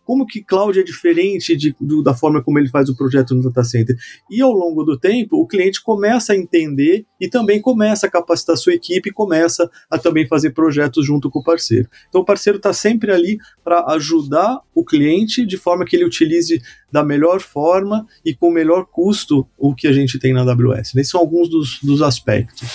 como 0.05 0.25
que 0.25 0.43
cloud 0.43 0.79
é 0.79 0.83
diferente 0.83 1.55
de, 1.55 1.75
do, 1.79 2.03
da 2.03 2.13
forma 2.13 2.43
como 2.43 2.59
ele 2.59 2.69
faz 2.69 2.89
o 2.89 2.95
projeto 2.95 3.33
no 3.33 3.43
data 3.43 3.63
center. 3.63 3.95
E 4.29 4.41
ao 4.41 4.51
longo 4.51 4.83
do 4.83 4.97
tempo, 4.97 5.37
o 5.37 5.47
cliente 5.47 5.81
começa 5.81 6.33
a 6.33 6.37
entender 6.37 7.05
e 7.19 7.27
também 7.27 7.61
começa 7.61 8.07
a 8.07 8.09
capacitar 8.09 8.53
a 8.53 8.57
sua 8.57 8.73
equipe 8.73 9.09
e 9.09 9.13
começa 9.13 9.69
a 9.89 9.97
também 9.97 10.27
fazer 10.27 10.51
projetos 10.51 11.05
junto 11.05 11.29
com 11.29 11.39
o 11.39 11.43
parceiro. 11.43 11.87
Então 12.09 12.21
o 12.21 12.25
parceiro 12.25 12.57
está 12.57 12.73
sempre 12.73 13.11
ali 13.11 13.37
para 13.63 13.85
ajudar 13.93 14.59
o 14.75 14.83
cliente 14.83 15.45
de 15.45 15.57
forma 15.57 15.85
que 15.85 15.95
ele 15.95 16.05
utilize 16.05 16.61
da 16.91 17.03
melhor 17.03 17.39
forma 17.39 18.05
e 18.23 18.35
com 18.35 18.49
o 18.49 18.53
melhor 18.53 18.85
custo 18.85 19.47
o 19.57 19.73
que 19.73 19.87
a 19.87 19.93
gente 19.93 20.19
tem 20.19 20.33
na 20.33 20.41
AWS. 20.41 20.95
Esses 20.95 21.09
são 21.09 21.19
alguns 21.19 21.49
dos, 21.49 21.79
dos 21.81 22.01
aspectos. 22.01 22.67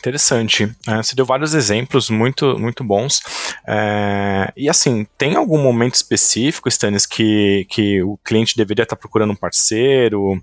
Interessante. 0.00 0.64
É, 0.88 0.96
você 0.96 1.14
deu 1.14 1.26
vários 1.26 1.52
exemplos 1.52 2.08
muito, 2.08 2.58
muito 2.58 2.82
bons. 2.82 3.20
É, 3.68 4.50
e 4.56 4.68
assim, 4.68 5.06
tem 5.18 5.36
algum 5.36 5.62
momento 5.62 5.94
específico, 5.94 6.70
Stanis, 6.70 7.04
que, 7.04 7.66
que 7.68 8.02
o 8.02 8.18
cliente 8.24 8.56
deveria 8.56 8.84
estar 8.84 8.96
procurando 8.96 9.32
um 9.32 9.36
parceiro? 9.36 10.42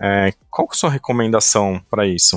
É, 0.00 0.32
qual 0.50 0.66
é 0.68 0.74
a 0.74 0.76
sua 0.76 0.90
recomendação 0.90 1.80
para 1.88 2.04
isso? 2.04 2.36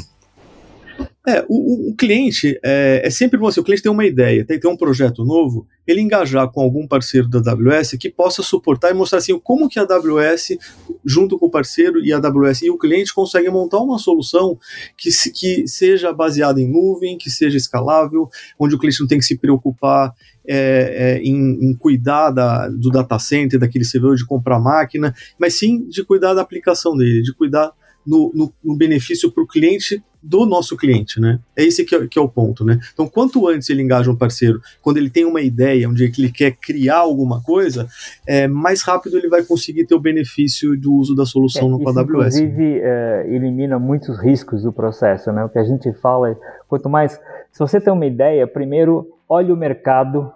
É, 1.30 1.46
o, 1.48 1.92
o 1.92 1.96
cliente 1.96 2.60
é, 2.66 3.04
é, 3.06 3.10
sempre 3.12 3.38
bom 3.38 3.46
assim, 3.46 3.60
o 3.60 3.64
cliente 3.64 3.84
tem 3.84 3.92
uma 3.92 4.04
ideia, 4.04 4.44
tem, 4.44 4.60
um 4.66 4.76
projeto 4.76 5.24
novo, 5.24 5.68
ele 5.86 6.02
engajar 6.02 6.50
com 6.50 6.60
algum 6.60 6.88
parceiro 6.88 7.28
da 7.28 7.52
AWS 7.52 7.92
que 8.00 8.10
possa 8.10 8.42
suportar 8.42 8.90
e 8.90 8.96
mostrar 8.96 9.20
assim 9.20 9.38
como 9.38 9.70
que 9.70 9.78
a 9.78 9.84
AWS, 9.84 10.58
junto 11.06 11.38
com 11.38 11.46
o 11.46 11.52
parceiro 11.52 12.04
e 12.04 12.12
a 12.12 12.18
AWS 12.18 12.64
e 12.64 12.72
o 12.72 12.80
cliente, 12.80 13.14
conseguem 13.14 13.52
montar 13.52 13.78
uma 13.78 14.00
solução 14.00 14.58
que, 14.98 15.12
que 15.32 15.68
seja 15.68 16.12
baseada 16.12 16.60
em 16.60 16.68
nuvem, 16.68 17.16
que 17.16 17.30
seja 17.30 17.58
escalável, 17.58 18.28
onde 18.58 18.74
o 18.74 18.80
cliente 18.80 19.00
não 19.00 19.08
tem 19.08 19.20
que 19.20 19.26
se 19.26 19.38
preocupar 19.38 20.16
é, 20.48 21.18
é, 21.18 21.22
em, 21.22 21.70
em, 21.70 21.76
cuidar 21.76 22.32
da, 22.32 22.68
do 22.70 22.90
data 22.90 23.20
center, 23.20 23.60
daquele 23.60 23.86
servidor, 23.86 24.16
de 24.16 24.26
comprar 24.26 24.60
máquina, 24.60 25.14
mas 25.38 25.60
sim 25.60 25.88
de 25.88 26.04
cuidar 26.04 26.34
da 26.34 26.42
aplicação 26.42 26.98
dele, 26.98 27.22
de 27.22 27.36
cuidar 27.36 27.72
no, 28.06 28.32
no, 28.34 28.54
no 28.64 28.76
benefício 28.76 29.32
para 29.32 29.44
o 29.44 29.48
cliente 29.48 30.04
do 30.22 30.46
nosso 30.46 30.76
cliente, 30.76 31.20
né? 31.20 31.40
É 31.56 31.64
esse 31.64 31.86
que 31.86 31.96
é, 31.96 32.08
que 32.08 32.20
é, 32.20 32.22
o 32.22 32.28
ponto, 32.28 32.66
né? 32.66 32.80
Então, 32.94 33.08
quanto 33.08 33.48
antes 33.48 33.70
ele 33.70 33.82
engaja 33.82 34.12
um 34.12 34.16
parceiro, 34.16 34.62
quando 34.82 34.98
ele 34.98 35.10
tem 35.10 35.24
uma 35.24 35.42
ideia, 35.42 35.90
onde 35.90 36.04
ele 36.04 36.32
quer 36.32 36.52
criar 36.52 36.98
alguma 36.98 37.42
coisa, 37.42 37.88
é, 38.28 38.48
mais 38.48 38.82
rápido 38.82 39.18
ele 39.18 39.30
vai 39.30 39.44
conseguir 39.44 39.86
ter 39.86 39.96
o 39.96 40.00
benefício 40.00 40.78
do 40.78 40.94
uso 40.94 41.16
da 41.16 41.26
solução 41.26 41.68
é, 41.68 41.72
no 41.72 41.80
isso, 41.80 42.00
AWS. 42.00 42.38
Inclusive, 42.38 42.80
é, 42.82 43.26
elimina 43.30 43.80
muitos 43.80 44.20
riscos 44.20 44.64
do 44.64 44.74
processo, 44.74 45.32
né? 45.32 45.44
O 45.46 45.50
que 45.50 45.60
a 45.60 45.64
gente 45.64 45.92
fala 45.94 46.32
é, 46.32 46.38
quanto 46.68 46.90
mais, 46.90 47.14
se 47.52 47.60
você 47.60 47.80
tem 47.80 47.94
uma 47.94 48.06
ideia, 48.06 48.46
primeiro 48.46 49.08
olhe 49.28 49.52
o 49.52 49.58
mercado 49.58 50.32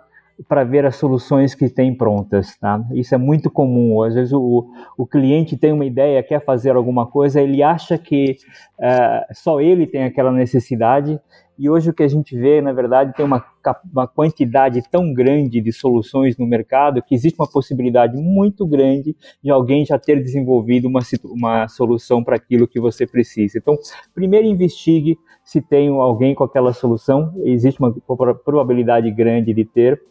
para 0.47 0.63
ver 0.63 0.85
as 0.85 0.95
soluções 0.95 1.53
que 1.53 1.69
tem 1.69 1.95
prontas. 1.95 2.57
Tá? 2.57 2.83
Isso 2.93 3.13
é 3.13 3.17
muito 3.17 3.49
comum. 3.49 4.01
Às 4.03 4.15
vezes 4.15 4.33
o, 4.33 4.67
o 4.97 5.05
cliente 5.05 5.57
tem 5.57 5.71
uma 5.71 5.85
ideia, 5.85 6.23
quer 6.23 6.43
fazer 6.43 6.75
alguma 6.75 7.05
coisa, 7.05 7.41
ele 7.41 7.61
acha 7.61 7.97
que 7.97 8.37
uh, 8.79 9.33
só 9.33 9.61
ele 9.61 9.85
tem 9.85 10.03
aquela 10.03 10.31
necessidade. 10.31 11.19
E 11.57 11.69
hoje 11.69 11.91
o 11.91 11.93
que 11.93 12.01
a 12.01 12.07
gente 12.07 12.35
vê, 12.35 12.61
na 12.61 12.73
verdade, 12.73 13.13
tem 13.13 13.23
uma, 13.23 13.45
uma 13.91 14.07
quantidade 14.07 14.81
tão 14.89 15.13
grande 15.13 15.61
de 15.61 15.71
soluções 15.71 16.35
no 16.35 16.47
mercado 16.47 17.01
que 17.01 17.13
existe 17.13 17.39
uma 17.39 17.49
possibilidade 17.49 18.17
muito 18.17 18.65
grande 18.65 19.15
de 19.41 19.51
alguém 19.51 19.85
já 19.85 19.99
ter 19.99 20.21
desenvolvido 20.21 20.87
uma, 20.87 21.01
uma 21.25 21.67
solução 21.67 22.23
para 22.23 22.37
aquilo 22.37 22.67
que 22.67 22.79
você 22.79 23.05
precisa. 23.05 23.59
Então, 23.59 23.77
primeiro 24.15 24.47
investigue 24.47 25.15
se 25.43 25.62
tem 25.62 25.89
alguém 25.89 26.33
com 26.33 26.43
aquela 26.43 26.73
solução, 26.73 27.33
existe 27.43 27.79
uma 27.81 27.93
probabilidade 28.35 29.12
grande 29.12 29.53
de 29.53 29.65
ter. 29.65 30.01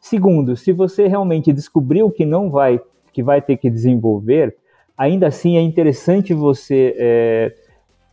Segundo, 0.00 0.56
se 0.56 0.72
você 0.72 1.06
realmente 1.06 1.52
descobriu 1.52 2.10
que 2.10 2.24
não 2.24 2.50
vai, 2.50 2.80
que 3.12 3.22
vai 3.22 3.42
ter 3.42 3.56
que 3.56 3.68
desenvolver, 3.68 4.56
ainda 4.96 5.26
assim 5.26 5.56
é 5.56 5.60
interessante 5.60 6.32
você 6.32 6.94
é, 6.96 7.54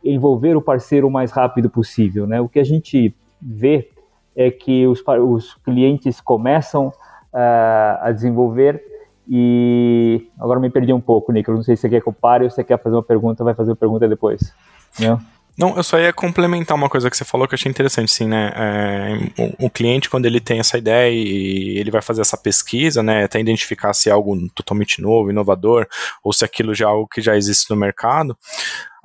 envolver 0.04 0.56
o 0.56 0.62
parceiro 0.62 1.06
o 1.06 1.10
mais 1.10 1.30
rápido 1.30 1.70
possível. 1.70 2.26
Né? 2.26 2.40
O 2.40 2.48
que 2.48 2.58
a 2.58 2.64
gente 2.64 3.14
vê 3.40 3.90
é 4.34 4.50
que 4.50 4.86
os, 4.86 5.02
os 5.06 5.54
clientes 5.54 6.20
começam 6.20 6.88
uh, 6.88 8.02
a 8.02 8.10
desenvolver 8.12 8.82
e 9.28 10.28
agora 10.38 10.60
me 10.60 10.70
perdi 10.70 10.92
um 10.92 11.00
pouco, 11.00 11.32
Nicolas. 11.32 11.58
Não 11.58 11.64
sei 11.64 11.76
se 11.76 11.82
você 11.82 11.88
quer 11.88 12.02
que 12.02 12.08
eu 12.08 12.12
pare 12.12 12.44
ou 12.44 12.50
se 12.50 12.56
você 12.56 12.64
quer 12.64 12.80
fazer 12.80 12.96
uma 12.96 13.02
pergunta, 13.02 13.42
vai 13.42 13.54
fazer 13.54 13.70
uma 13.70 13.76
pergunta 13.76 14.08
depois. 14.08 14.54
Não? 15.00 15.18
Não, 15.56 15.74
eu 15.76 15.82
só 15.82 15.98
ia 15.98 16.12
complementar 16.12 16.76
uma 16.76 16.88
coisa 16.88 17.08
que 17.08 17.16
você 17.16 17.24
falou 17.24 17.48
que 17.48 17.54
eu 17.54 17.56
achei 17.56 17.70
interessante, 17.70 18.10
sim, 18.10 18.26
né? 18.26 18.52
É, 18.54 19.42
o, 19.60 19.66
o, 19.66 19.70
cliente, 19.70 20.10
quando 20.10 20.26
ele 20.26 20.38
tem 20.38 20.58
essa 20.58 20.76
ideia 20.76 21.10
e 21.10 21.78
ele 21.78 21.90
vai 21.90 22.02
fazer 22.02 22.20
essa 22.20 22.36
pesquisa, 22.36 23.02
né? 23.02 23.24
Até 23.24 23.40
identificar 23.40 23.94
se 23.94 24.10
é 24.10 24.12
algo 24.12 24.36
totalmente 24.50 25.00
novo, 25.00 25.30
inovador, 25.30 25.86
ou 26.22 26.32
se 26.32 26.44
aquilo 26.44 26.74
já 26.74 26.84
é 26.84 26.88
algo 26.88 27.08
que 27.08 27.22
já 27.22 27.36
existe 27.36 27.70
no 27.70 27.76
mercado, 27.76 28.36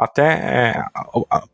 até 0.01 0.24
é, 0.24 0.84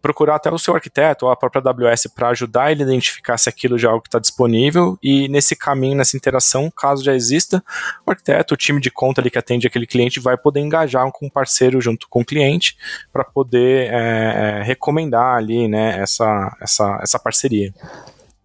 procurar 0.01 0.35
até 0.35 0.49
o 0.49 0.57
seu 0.57 0.73
arquiteto 0.73 1.25
ou 1.25 1.31
a 1.31 1.35
própria 1.35 1.61
AWS 1.61 2.07
para 2.15 2.29
ajudar 2.29 2.71
ele 2.71 2.81
a 2.81 2.85
identificar 2.85 3.37
se 3.37 3.49
aquilo 3.49 3.77
já 3.77 3.89
é 3.89 3.91
algo 3.91 4.01
que 4.01 4.07
está 4.07 4.19
disponível 4.19 4.97
e 5.03 5.27
nesse 5.27 5.53
caminho, 5.53 5.97
nessa 5.97 6.15
interação, 6.15 6.71
caso 6.71 7.03
já 7.03 7.13
exista, 7.13 7.61
o 8.05 8.11
arquiteto, 8.11 8.53
o 8.53 8.57
time 8.57 8.79
de 8.79 8.89
conta 8.89 9.19
ali 9.19 9.29
que 9.29 9.37
atende 9.37 9.67
aquele 9.67 9.85
cliente 9.85 10.21
vai 10.21 10.37
poder 10.37 10.61
engajar 10.61 11.05
com 11.11 11.25
um 11.25 11.29
parceiro 11.29 11.81
junto 11.81 12.07
com 12.07 12.21
o 12.21 12.25
cliente 12.25 12.77
para 13.11 13.25
poder 13.25 13.91
é, 13.91 14.59
é, 14.59 14.63
recomendar 14.63 15.35
ali 15.35 15.67
né, 15.67 15.99
essa, 15.99 16.55
essa, 16.61 16.99
essa 17.01 17.19
parceria. 17.19 17.73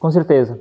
Com 0.01 0.11
certeza. 0.11 0.59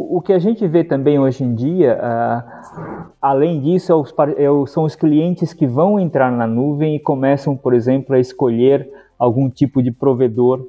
O 0.00 0.22
que 0.22 0.32
a 0.32 0.38
gente 0.38 0.64
vê 0.68 0.84
também 0.84 1.18
hoje 1.18 1.42
em 1.42 1.52
dia, 1.56 1.98
uh, 1.98 3.10
além 3.20 3.60
disso, 3.60 3.90
é 3.90 3.94
os, 3.96 4.14
é, 4.36 4.66
são 4.68 4.84
os 4.84 4.94
clientes 4.94 5.52
que 5.52 5.66
vão 5.66 5.98
entrar 5.98 6.30
na 6.30 6.46
nuvem 6.46 6.94
e 6.94 7.00
começam, 7.00 7.56
por 7.56 7.74
exemplo, 7.74 8.14
a 8.14 8.20
escolher 8.20 8.88
algum 9.18 9.50
tipo 9.50 9.82
de 9.82 9.90
provedor 9.90 10.64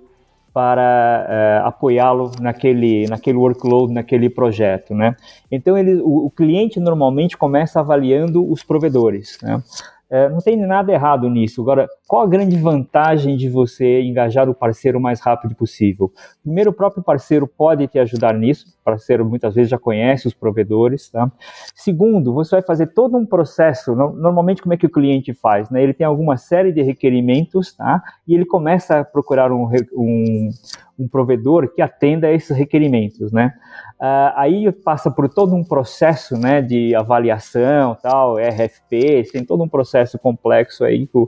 para 0.51 1.61
uh, 1.63 1.67
apoiá-lo 1.67 2.31
naquele, 2.41 3.05
naquele 3.07 3.37
workload, 3.37 3.93
naquele 3.93 4.31
projeto, 4.31 4.95
né? 4.95 5.15
Então, 5.51 5.77
ele, 5.77 6.01
o, 6.01 6.25
o 6.25 6.31
cliente 6.31 6.79
normalmente 6.79 7.37
começa 7.37 7.79
avaliando 7.79 8.51
os 8.51 8.63
provedores, 8.63 9.37
né? 9.43 9.61
É, 10.09 10.27
não 10.27 10.39
tem 10.39 10.57
nada 10.57 10.91
errado 10.91 11.29
nisso. 11.29 11.61
Agora, 11.61 11.87
qual 12.07 12.23
a 12.23 12.27
grande 12.27 12.57
vantagem 12.57 13.37
de 13.37 13.47
você 13.47 14.01
engajar 14.01 14.49
o 14.49 14.55
parceiro 14.55 14.97
o 14.97 15.01
mais 15.01 15.19
rápido 15.21 15.53
possível? 15.53 16.11
Primeiro, 16.41 16.71
o 16.71 16.73
próprio 16.73 17.03
parceiro 17.03 17.47
pode 17.47 17.87
te 17.87 17.99
ajudar 17.99 18.33
nisso. 18.33 18.65
O 18.81 18.83
parceiro 18.83 19.23
muitas 19.23 19.53
vezes 19.53 19.69
já 19.69 19.77
conhece 19.77 20.27
os 20.27 20.33
provedores. 20.33 21.09
Tá? 21.09 21.31
Segundo, 21.75 22.33
você 22.33 22.55
vai 22.55 22.63
fazer 22.63 22.87
todo 22.87 23.17
um 23.17 23.25
processo. 23.25 23.95
Normalmente, 23.95 24.63
como 24.63 24.73
é 24.73 24.77
que 24.77 24.87
o 24.87 24.91
cliente 24.91 25.31
faz? 25.33 25.69
Né? 25.69 25.83
Ele 25.83 25.93
tem 25.93 26.07
alguma 26.07 26.37
série 26.37 26.71
de 26.71 26.81
requerimentos 26.81 27.73
tá? 27.73 28.01
e 28.27 28.33
ele 28.33 28.45
começa 28.45 28.99
a 28.99 29.03
procurar 29.05 29.51
um, 29.51 29.69
um, 29.95 30.49
um 30.97 31.07
provedor 31.07 31.71
que 31.71 31.83
atenda 31.83 32.27
a 32.27 32.31
esses 32.31 32.57
requerimentos, 32.57 33.31
né? 33.31 33.53
Uh, 33.99 34.31
aí 34.35 34.71
passa 34.71 35.11
por 35.11 35.27
todo 35.27 35.53
um 35.53 35.63
processo, 35.63 36.37
né, 36.37 36.61
de 36.61 36.95
avaliação, 36.95 37.97
tal, 38.01 38.37
RFP, 38.37 39.29
tem 39.29 39.43
todo 39.43 39.61
um 39.61 39.67
processo 39.67 40.17
complexo 40.17 40.85
aí 40.85 41.05
que, 41.05 41.27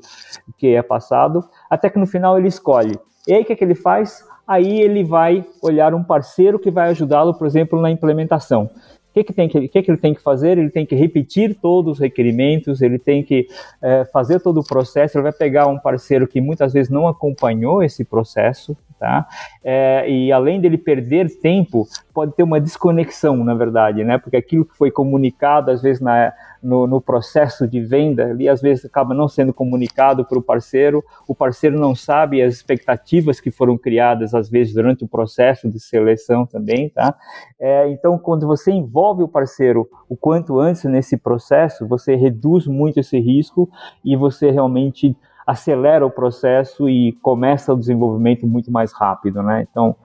que 0.57 0.67
é 0.75 0.81
passado, 0.81 1.43
até 1.69 1.89
que 1.89 1.99
no 1.99 2.07
final 2.07 2.37
ele 2.37 2.47
escolhe. 2.47 2.97
E 3.27 3.33
aí 3.33 3.41
o 3.41 3.45
que, 3.45 3.51
é 3.51 3.55
que 3.57 3.63
ele 3.63 3.75
faz? 3.75 4.25
Aí 4.47 4.79
ele 4.79 5.03
vai 5.03 5.45
olhar 5.61 5.93
um 5.93 6.03
parceiro 6.03 6.57
que 6.57 6.71
vai 6.71 6.89
ajudá-lo, 6.89 7.33
por 7.33 7.45
exemplo, 7.45 7.79
na 7.81 7.91
implementação. 7.91 8.69
O 9.11 9.13
que, 9.13 9.25
que, 9.25 9.33
tem 9.33 9.49
que, 9.49 9.67
que, 9.67 9.81
que 9.81 9.91
ele 9.91 9.97
tem 9.97 10.13
que 10.13 10.21
fazer? 10.21 10.57
Ele 10.57 10.69
tem 10.69 10.85
que 10.85 10.95
repetir 10.95 11.57
todos 11.61 11.93
os 11.93 11.99
requerimentos, 11.99 12.81
ele 12.81 12.97
tem 12.97 13.21
que 13.21 13.47
é, 13.81 14.05
fazer 14.05 14.39
todo 14.39 14.61
o 14.61 14.63
processo, 14.63 15.17
ele 15.17 15.23
vai 15.23 15.33
pegar 15.33 15.67
um 15.67 15.77
parceiro 15.77 16.25
que 16.25 16.39
muitas 16.39 16.71
vezes 16.71 16.89
não 16.89 17.05
acompanhou 17.05 17.83
esse 17.83 18.05
processo, 18.05 18.77
tá? 19.01 19.27
É, 19.63 20.07
e 20.07 20.31
além 20.31 20.61
dele 20.61 20.77
perder 20.77 21.27
tempo, 21.39 21.87
pode 22.13 22.35
ter 22.35 22.43
uma 22.43 22.61
desconexão, 22.61 23.43
na 23.43 23.55
verdade, 23.55 24.03
né? 24.03 24.19
Porque 24.19 24.37
aquilo 24.37 24.63
que 24.63 24.77
foi 24.77 24.91
comunicado, 24.91 25.71
às 25.71 25.81
vezes, 25.81 25.99
na, 25.99 26.31
no, 26.61 26.85
no 26.85 27.01
processo 27.01 27.67
de 27.67 27.81
venda, 27.81 28.27
ali 28.27 28.47
às 28.47 28.61
vezes 28.61 28.85
acaba 28.85 29.15
não 29.15 29.27
sendo 29.27 29.51
comunicado 29.51 30.23
para 30.23 30.37
o 30.37 30.41
parceiro, 30.41 31.03
o 31.27 31.33
parceiro 31.33 31.79
não 31.79 31.95
sabe 31.95 32.43
as 32.43 32.53
expectativas 32.53 33.39
que 33.39 33.49
foram 33.49 33.75
criadas, 33.75 34.35
às 34.35 34.47
vezes, 34.47 34.75
durante 34.75 35.03
o 35.03 35.07
processo 35.07 35.67
de 35.67 35.79
seleção 35.79 36.45
também, 36.45 36.87
tá? 36.89 37.15
É, 37.59 37.89
então, 37.89 38.19
quando 38.19 38.45
você 38.45 38.71
envolve 38.71 39.23
o 39.23 39.27
parceiro 39.27 39.89
o 40.07 40.15
quanto 40.15 40.59
antes 40.59 40.83
nesse 40.83 41.17
processo, 41.17 41.87
você 41.87 42.13
reduz 42.15 42.67
muito 42.67 42.99
esse 42.99 43.19
risco 43.19 43.67
e 44.05 44.15
você 44.15 44.51
realmente 44.51 45.17
acelera 45.45 46.05
o 46.05 46.11
processo 46.11 46.89
e 46.89 47.13
começa 47.21 47.73
o 47.73 47.77
desenvolvimento 47.77 48.45
muito 48.47 48.71
mais 48.71 48.91
rápido, 48.91 49.41
né? 49.41 49.67
Então, 49.69 49.95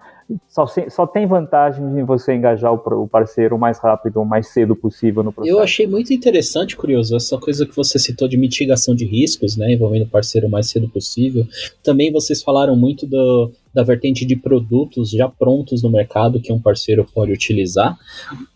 só, 0.49 0.67
só 0.67 1.07
tem 1.07 1.27
vantagem 1.27 1.85
em 1.85 2.05
você 2.05 2.35
engajar 2.35 2.73
o, 2.73 3.03
o 3.03 3.09
parceiro 3.09 3.55
o 3.55 3.59
mais 3.59 3.79
rápido, 3.79 4.21
o 4.21 4.25
mais 4.25 4.49
cedo 4.49 4.75
possível 4.75 5.23
no 5.23 5.33
processo. 5.33 5.57
Eu 5.57 5.63
achei 5.63 5.87
muito 5.87 6.13
interessante, 6.13 6.77
curioso, 6.77 7.15
essa 7.15 7.39
coisa 7.39 7.65
que 7.65 7.77
você 7.77 7.99
citou 7.99 8.27
de 8.27 8.37
mitigação 8.37 8.95
de 8.95 9.05
riscos, 9.05 9.57
né? 9.57 9.73
Envolvendo 9.73 10.03
o 10.03 10.09
parceiro 10.09 10.49
o 10.49 10.51
mais 10.51 10.69
cedo 10.69 10.89
possível. 10.89 11.47
Também 11.83 12.13
vocês 12.13 12.43
falaram 12.43 12.75
muito 12.75 13.07
do, 13.07 13.53
da 13.77 13.83
vertente 13.83 14.25
de 14.25 14.35
produtos 14.35 15.11
já 15.11 15.29
prontos 15.29 15.83
no 15.83 15.91
mercado 15.91 16.41
que 16.41 16.51
um 16.51 16.59
parceiro 16.59 17.05
pode 17.05 17.31
utilizar. 17.31 17.95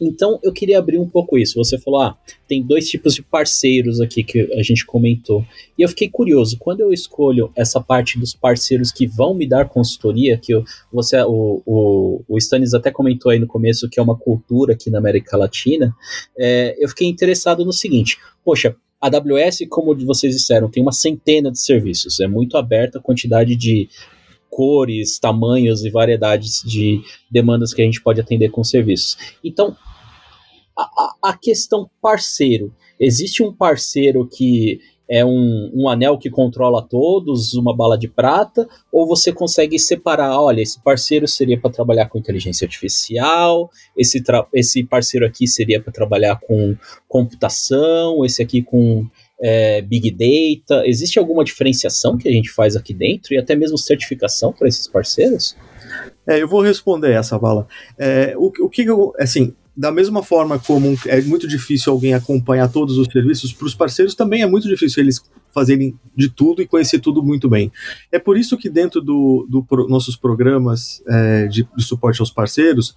Então 0.01 0.41
eu 0.43 0.51
queria 0.51 0.79
abrir 0.79 0.99
um 0.99 1.07
pouco 1.07 1.37
isso. 1.37 1.63
Você 1.63 1.77
falou, 1.77 2.01
ah, 2.01 2.17
tem 2.49 2.63
dois 2.63 2.89
tipos 2.89 3.15
de 3.15 3.23
parceiros 3.23 4.01
aqui 4.01 4.25
que 4.25 4.51
a 4.55 4.63
gente 4.63 4.87
comentou. 4.87 5.45
E 5.77 5.83
eu 5.83 5.89
fiquei 5.91 6.09
curioso, 6.09 6.57
quando 6.59 6.81
eu 6.81 6.91
escolho 6.91 7.53
essa 7.55 7.83
parte 7.83 8.19
dos 8.19 8.33
parceiros 8.35 8.91
que 8.91 9.07
vão 9.07 9.35
me 9.35 9.47
dar 9.47 9.69
consultoria, 9.69 10.39
que 10.39 10.55
eu, 10.55 10.65
você, 10.91 11.21
o, 11.21 11.63
o, 11.67 12.23
o 12.27 12.39
Stanis 12.39 12.73
até 12.73 12.91
comentou 12.91 13.31
aí 13.31 13.39
no 13.39 13.47
começo 13.47 13.91
que 13.91 14.01
é 14.01 14.03
uma 14.03 14.17
cultura 14.17 14.73
aqui 14.73 14.91
na 14.91 14.97
América 14.97 15.37
Latina, 15.37 15.95
é, 16.39 16.75
eu 16.83 16.89
fiquei 16.89 17.07
interessado 17.07 17.63
no 17.63 17.75
seguinte, 17.75 18.17
poxa, 18.43 18.75
a 18.99 19.07
AWS, 19.09 19.67
como 19.69 19.95
vocês 20.07 20.35
disseram, 20.35 20.71
tem 20.71 20.83
uma 20.83 20.93
centena 20.93 21.51
de 21.51 21.61
serviços, 21.61 22.21
é 22.21 22.27
muito 22.27 22.57
aberta 22.57 22.99
a 22.99 23.03
quantidade 23.03 23.55
de 23.55 23.87
cores, 24.51 25.19
tamanhos 25.19 25.85
e 25.85 25.91
variedades 25.91 26.63
de 26.63 27.01
demandas 27.31 27.73
que 27.73 27.81
a 27.81 27.85
gente 27.85 28.03
pode 28.03 28.21
atender 28.21 28.51
com 28.51 28.65
serviços. 28.65 29.17
Então, 29.43 29.77
a, 30.77 31.31
a 31.31 31.37
questão 31.37 31.89
parceiro. 32.01 32.75
Existe 32.99 33.43
um 33.43 33.53
parceiro 33.53 34.27
que 34.27 34.81
é 35.09 35.25
um, 35.25 35.71
um, 35.75 35.89
anel 35.89 36.17
que 36.17 36.31
controla 36.31 36.87
todos, 36.87 37.55
uma 37.55 37.75
bala 37.75 37.99
de 37.99 38.07
prata, 38.07 38.69
ou 38.93 39.09
você 39.09 39.33
consegue 39.33 39.77
separar, 39.77 40.41
olha, 40.41 40.61
esse 40.61 40.81
parceiro 40.81 41.27
seria 41.27 41.59
para 41.59 41.69
trabalhar 41.69 42.09
com 42.09 42.19
inteligência 42.19 42.65
artificial, 42.65 43.69
esse, 43.97 44.23
esse 44.55 44.85
parceiro 44.85 45.27
aqui 45.27 45.49
seria 45.49 45.83
para 45.83 45.93
trabalhar 45.93 46.39
com 46.39 46.77
computação, 47.09 48.25
esse 48.25 48.41
aqui 48.41 48.63
com 48.63 49.05
é, 49.43 49.83
Big 49.83 50.11
Data? 50.11 50.87
Existe 50.87 51.19
alguma 51.19 51.45
diferenciação 51.45 52.17
que 52.17 52.29
a 52.29 52.33
gente 52.33 52.51
faz 52.51 52.77
aqui 52.77 52.93
dentro 52.93 53.35
e 53.35 53.39
até 53.39 53.55
mesmo 53.55 53.79
certificação 53.79 54.53
para 54.53 54.69
esses 54.69 54.87
parceiros? 54.87 55.57
É, 56.27 56.41
eu 56.41 56.49
vou 56.49 56.61
responder 56.61 57.13
essa 57.13 57.39
bala. 57.39 57.67
É, 57.99 58.35
o, 58.37 58.53
o 58.61 58.69
que 58.69 58.83
eu, 58.83 59.13
assim, 59.19 59.55
da 59.77 59.91
mesma 59.91 60.23
forma 60.23 60.59
como 60.59 60.97
é 61.07 61.21
muito 61.23 61.49
difícil 61.49 61.93
alguém 61.93 62.15
acompanhar 62.15 62.71
todos 62.71 62.99
os 62.99 63.07
serviços, 63.11 63.53
para 63.53 63.67
os 63.67 63.75
parceiros 63.75 64.15
também 64.15 64.43
é 64.43 64.47
muito 64.47 64.69
difícil 64.69 65.03
eles 65.03 65.23
fazerem 65.53 65.99
de 66.17 66.29
tudo 66.29 66.63
e 66.63 66.67
conhecer 66.67 66.99
tudo 66.99 67.23
muito 67.23 67.49
bem. 67.49 67.73
É 68.11 68.19
por 68.19 68.37
isso 68.37 68.57
que 68.57 68.69
dentro 68.69 69.01
dos 69.01 69.47
do, 69.49 69.67
do, 69.69 69.89
nossos 69.89 70.17
programas 70.17 71.03
é, 71.09 71.47
de, 71.47 71.67
de, 71.77 71.85
suporte 71.85 72.21
aos 72.21 72.31
parceiros, 72.31 72.95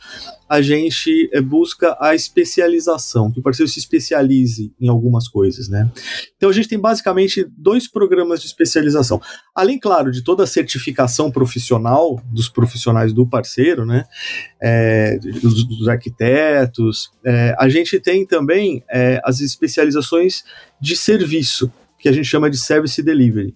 a 0.47 0.61
gente 0.61 1.29
é, 1.31 1.41
busca 1.41 1.97
a 1.99 2.13
especialização, 2.13 3.31
que 3.31 3.39
o 3.39 3.43
parceiro 3.43 3.71
se 3.71 3.79
especialize 3.79 4.73
em 4.79 4.87
algumas 4.87 5.27
coisas, 5.27 5.67
né? 5.67 5.89
Então 6.35 6.49
a 6.49 6.53
gente 6.53 6.67
tem 6.67 6.79
basicamente 6.79 7.47
dois 7.57 7.87
programas 7.87 8.41
de 8.41 8.47
especialização. 8.47 9.21
Além, 9.55 9.79
claro, 9.79 10.11
de 10.11 10.23
toda 10.23 10.43
a 10.43 10.47
certificação 10.47 11.31
profissional 11.31 12.21
dos 12.31 12.49
profissionais 12.49 13.13
do 13.13 13.25
parceiro, 13.27 13.85
né? 13.85 14.05
É, 14.61 15.17
dos, 15.17 15.63
dos, 15.65 15.87
arquitetos, 15.87 17.11
é, 17.25 17.55
a 17.57 17.67
gente 17.67 17.99
tem 17.99 18.25
também 18.25 18.83
é, 18.89 19.21
as 19.25 19.41
especializações 19.41 20.43
de 20.79 20.95
serviço 20.95 21.71
que 22.03 22.09
a 22.09 22.11
gente 22.11 22.25
chama 22.25 22.49
de 22.49 22.57
service 22.57 23.01
delivery. 23.01 23.55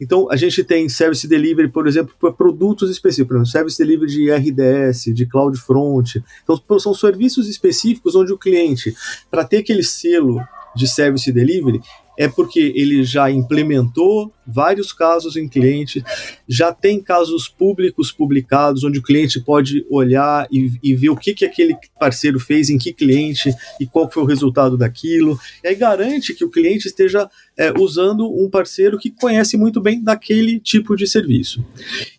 Então, 0.00 0.30
a 0.30 0.36
gente 0.36 0.62
tem 0.62 0.88
service 0.88 1.26
delivery, 1.26 1.68
por 1.68 1.88
exemplo, 1.88 2.14
para 2.20 2.30
produtos 2.30 2.88
específicos, 2.88 3.34
exemplo, 3.34 3.50
service 3.50 3.76
delivery 3.76 4.12
de 4.12 4.30
RDS, 4.30 5.12
de 5.12 5.26
CloudFront. 5.26 6.22
Então, 6.44 6.78
são 6.78 6.94
serviços 6.94 7.48
específicos 7.48 8.14
onde 8.14 8.32
o 8.32 8.38
cliente, 8.38 8.94
para 9.28 9.44
ter 9.44 9.56
aquele 9.56 9.82
selo 9.82 10.40
de 10.76 10.86
service 10.86 11.32
delivery, 11.32 11.80
é 12.20 12.28
porque 12.28 12.74
ele 12.76 13.02
já 13.02 13.30
implementou 13.30 14.30
vários 14.46 14.92
casos 14.92 15.36
em 15.36 15.48
cliente, 15.48 16.04
já 16.46 16.70
tem 16.70 17.02
casos 17.02 17.48
públicos 17.48 18.12
publicados, 18.12 18.84
onde 18.84 18.98
o 18.98 19.02
cliente 19.02 19.40
pode 19.40 19.86
olhar 19.88 20.46
e, 20.52 20.70
e 20.82 20.94
ver 20.94 21.08
o 21.08 21.16
que, 21.16 21.32
que 21.32 21.46
aquele 21.46 21.74
parceiro 21.98 22.38
fez 22.38 22.68
em 22.68 22.76
que 22.76 22.92
cliente 22.92 23.50
e 23.80 23.86
qual 23.86 24.10
foi 24.10 24.22
o 24.22 24.26
resultado 24.26 24.76
daquilo. 24.76 25.38
E 25.64 25.68
aí 25.68 25.74
garante 25.74 26.34
que 26.34 26.44
o 26.44 26.50
cliente 26.50 26.88
esteja 26.88 27.26
é, 27.56 27.72
usando 27.80 28.30
um 28.30 28.50
parceiro 28.50 28.98
que 28.98 29.10
conhece 29.10 29.56
muito 29.56 29.80
bem 29.80 30.02
daquele 30.04 30.60
tipo 30.60 30.94
de 30.96 31.06
serviço. 31.06 31.64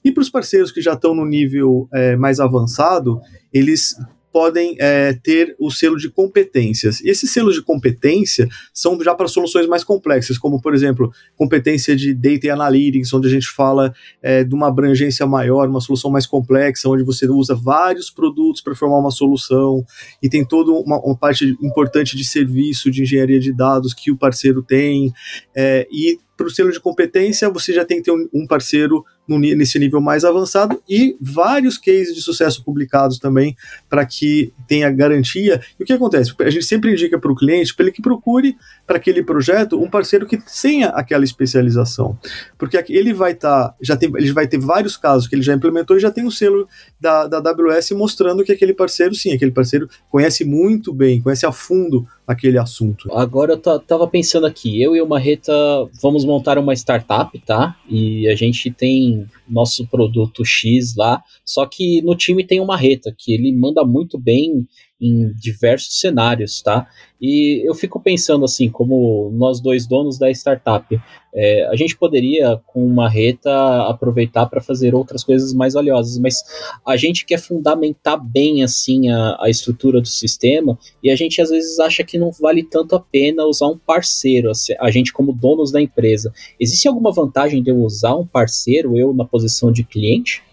E 0.03 0.11
para 0.11 0.21
os 0.21 0.31
parceiros 0.31 0.71
que 0.71 0.81
já 0.81 0.93
estão 0.93 1.13
no 1.13 1.27
nível 1.27 1.87
é, 1.93 2.15
mais 2.15 2.39
avançado, 2.39 3.21
eles 3.53 3.95
podem 4.31 4.75
é, 4.79 5.13
ter 5.13 5.55
o 5.59 5.69
selo 5.69 5.97
de 5.97 6.09
competências. 6.09 7.01
E 7.01 7.09
esses 7.09 7.31
selos 7.31 7.55
de 7.55 7.61
competência 7.61 8.47
são 8.73 9.01
já 9.01 9.13
para 9.13 9.27
soluções 9.27 9.67
mais 9.67 9.83
complexas, 9.83 10.37
como, 10.37 10.61
por 10.61 10.73
exemplo, 10.73 11.11
competência 11.35 11.95
de 11.95 12.13
Data 12.13 12.53
Analytics, 12.53 13.13
onde 13.13 13.27
a 13.27 13.31
gente 13.31 13.47
fala 13.47 13.93
é, 14.21 14.43
de 14.43 14.53
uma 14.55 14.67
abrangência 14.67 15.25
maior, 15.25 15.67
uma 15.67 15.81
solução 15.81 16.09
mais 16.09 16.25
complexa, 16.25 16.89
onde 16.89 17.03
você 17.03 17.27
usa 17.27 17.55
vários 17.55 18.09
produtos 18.09 18.61
para 18.61 18.75
formar 18.75 18.99
uma 18.99 19.11
solução, 19.11 19.83
e 20.21 20.29
tem 20.29 20.45
toda 20.45 20.71
uma, 20.71 20.99
uma, 20.99 21.17
parte 21.17 21.57
importante 21.61 22.15
de 22.15 22.23
serviço, 22.23 22.89
de 22.89 23.03
engenharia 23.03 23.39
de 23.39 23.53
dados 23.53 23.93
que 23.93 24.11
o 24.11 24.17
parceiro 24.17 24.63
tem, 24.63 25.11
é, 25.55 25.87
e 25.91 26.17
para 26.41 26.47
o 26.47 26.51
selo 26.51 26.71
de 26.71 26.79
competência, 26.79 27.49
você 27.49 27.71
já 27.71 27.85
tem 27.85 27.97
que 27.97 28.03
ter 28.03 28.11
um, 28.11 28.27
um 28.33 28.47
parceiro 28.47 29.05
no, 29.27 29.37
nesse 29.37 29.77
nível 29.77 30.01
mais 30.01 30.25
avançado 30.25 30.81
e 30.89 31.15
vários 31.21 31.77
cases 31.77 32.15
de 32.15 32.21
sucesso 32.21 32.63
publicados 32.63 33.19
também 33.19 33.55
para 33.87 34.05
que 34.05 34.51
tenha 34.67 34.89
garantia. 34.89 35.61
E 35.79 35.83
o 35.83 35.85
que 35.85 35.93
acontece? 35.93 36.33
A 36.39 36.49
gente 36.49 36.65
sempre 36.65 36.91
indica 36.91 37.19
para 37.19 37.31
o 37.31 37.35
cliente 37.35 37.75
para 37.75 37.85
ele 37.85 37.93
que 37.93 38.01
procure 38.01 38.57
para 38.87 38.97
aquele 38.97 39.23
projeto 39.23 39.81
um 39.81 39.89
parceiro 39.89 40.25
que 40.25 40.37
tenha 40.61 40.87
aquela 40.89 41.23
especialização, 41.23 42.17
porque 42.57 42.83
ele 42.89 43.13
vai 43.13 43.33
estar, 43.33 43.69
tá, 43.69 43.75
já 43.79 43.95
tem, 43.95 44.11
ele 44.15 44.33
vai 44.33 44.47
ter 44.47 44.59
vários 44.59 44.97
casos 44.97 45.27
que 45.27 45.35
ele 45.35 45.43
já 45.43 45.53
implementou 45.53 45.95
e 45.95 45.99
já 45.99 46.11
tem 46.11 46.23
o 46.23 46.27
um 46.27 46.31
selo 46.31 46.67
da, 46.99 47.27
da 47.27 47.37
AWS 47.37 47.91
mostrando 47.91 48.43
que 48.43 48.51
aquele 48.51 48.73
parceiro, 48.73 49.13
sim, 49.13 49.31
aquele 49.31 49.51
parceiro 49.51 49.87
conhece 50.09 50.43
muito 50.43 50.91
bem, 50.91 51.21
conhece 51.21 51.45
a 51.45 51.51
fundo 51.51 52.07
aquele 52.27 52.57
assunto. 52.57 53.11
Agora 53.13 53.53
eu 53.53 53.79
tava 53.79 54.07
pensando 54.07 54.45
aqui, 54.45 54.81
eu 54.81 54.95
e 54.95 55.01
o 55.01 55.07
Marreta 55.07 55.53
vamos 56.01 56.23
montar 56.23 56.57
uma 56.57 56.73
startup, 56.73 57.37
tá? 57.39 57.75
E 57.89 58.27
a 58.27 58.35
gente 58.35 58.71
tem 58.71 59.25
nosso 59.47 59.85
produto 59.87 60.45
X 60.45 60.95
lá, 60.95 61.21
só 61.43 61.65
que 61.65 62.01
no 62.01 62.15
time 62.15 62.45
tem 62.45 62.59
o 62.59 62.65
Marreta, 62.65 63.13
que 63.17 63.33
ele 63.33 63.51
manda 63.51 63.83
muito 63.83 64.17
bem 64.17 64.65
em 65.01 65.33
diversos 65.33 65.99
cenários, 65.99 66.61
tá? 66.61 66.87
E 67.19 67.67
eu 67.67 67.73
fico 67.73 67.99
pensando 67.99 68.45
assim, 68.45 68.69
como 68.69 69.31
nós 69.33 69.59
dois 69.59 69.87
donos 69.87 70.17
da 70.17 70.29
startup, 70.31 70.99
é, 71.33 71.67
a 71.67 71.75
gente 71.75 71.95
poderia 71.97 72.59
com 72.67 72.85
uma 72.85 73.07
reta 73.07 73.51
aproveitar 73.87 74.45
para 74.47 74.61
fazer 74.61 74.93
outras 74.93 75.23
coisas 75.23 75.53
mais 75.53 75.73
valiosas, 75.73 76.17
mas 76.19 76.43
a 76.85 76.97
gente 76.97 77.25
quer 77.25 77.39
fundamentar 77.39 78.21
bem 78.21 78.63
assim 78.63 79.09
a, 79.09 79.37
a, 79.39 79.49
estrutura 79.49 80.01
do 80.01 80.07
sistema 80.07 80.77
e 81.03 81.09
a 81.09 81.15
gente 81.15 81.41
às 81.41 81.49
vezes 81.49 81.79
acha 81.79 82.03
que 82.03 82.17
não 82.17 82.31
vale 82.31 82.63
tanto 82.63 82.95
a 82.95 82.99
pena 82.99 83.45
usar 83.45 83.67
um 83.67 83.77
parceiro, 83.77 84.51
a 84.79 84.91
gente 84.91 85.13
como 85.13 85.31
donos 85.31 85.71
da 85.71 85.81
empresa. 85.81 86.33
Existe 86.59 86.87
alguma 86.87 87.11
vantagem 87.11 87.63
de 87.63 87.69
eu 87.69 87.77
usar 87.77 88.15
um 88.15 88.25
parceiro, 88.25 88.97
eu 88.97 89.13
na 89.13 89.25
posição 89.25 89.71
de 89.71 89.83
cliente? 89.83 90.43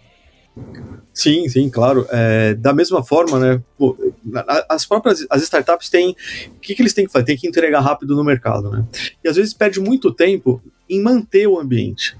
Sim, 1.13 1.49
sim, 1.49 1.69
claro. 1.69 2.07
É, 2.11 2.53
da 2.53 2.73
mesma 2.73 3.03
forma, 3.03 3.39
né? 3.39 3.61
As 4.69 4.85
próprias 4.85 5.25
as 5.29 5.41
startups 5.43 5.89
têm. 5.89 6.15
O 6.55 6.59
que, 6.59 6.73
que 6.73 6.81
eles 6.81 6.93
têm 6.93 7.05
que 7.05 7.11
fazer? 7.11 7.25
Tem 7.25 7.37
que 7.37 7.47
entregar 7.47 7.81
rápido 7.81 8.15
no 8.15 8.23
mercado, 8.23 8.71
né? 8.71 8.85
E 9.23 9.27
às 9.27 9.35
vezes 9.35 9.53
perde 9.53 9.79
muito 9.79 10.13
tempo 10.13 10.61
em 10.89 11.01
manter 11.01 11.45
o 11.47 11.59
ambiente. 11.59 12.17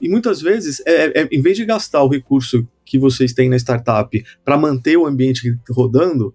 E 0.00 0.08
muitas 0.08 0.40
vezes, 0.40 0.80
é, 0.86 1.20
é, 1.20 1.28
em 1.32 1.40
vez 1.40 1.56
de 1.56 1.64
gastar 1.64 2.02
o 2.02 2.08
recurso 2.08 2.66
que 2.84 2.98
vocês 2.98 3.32
têm 3.32 3.48
na 3.48 3.56
startup 3.56 4.24
para 4.44 4.56
manter 4.56 4.96
o 4.96 5.06
ambiente 5.06 5.58
rodando, 5.70 6.34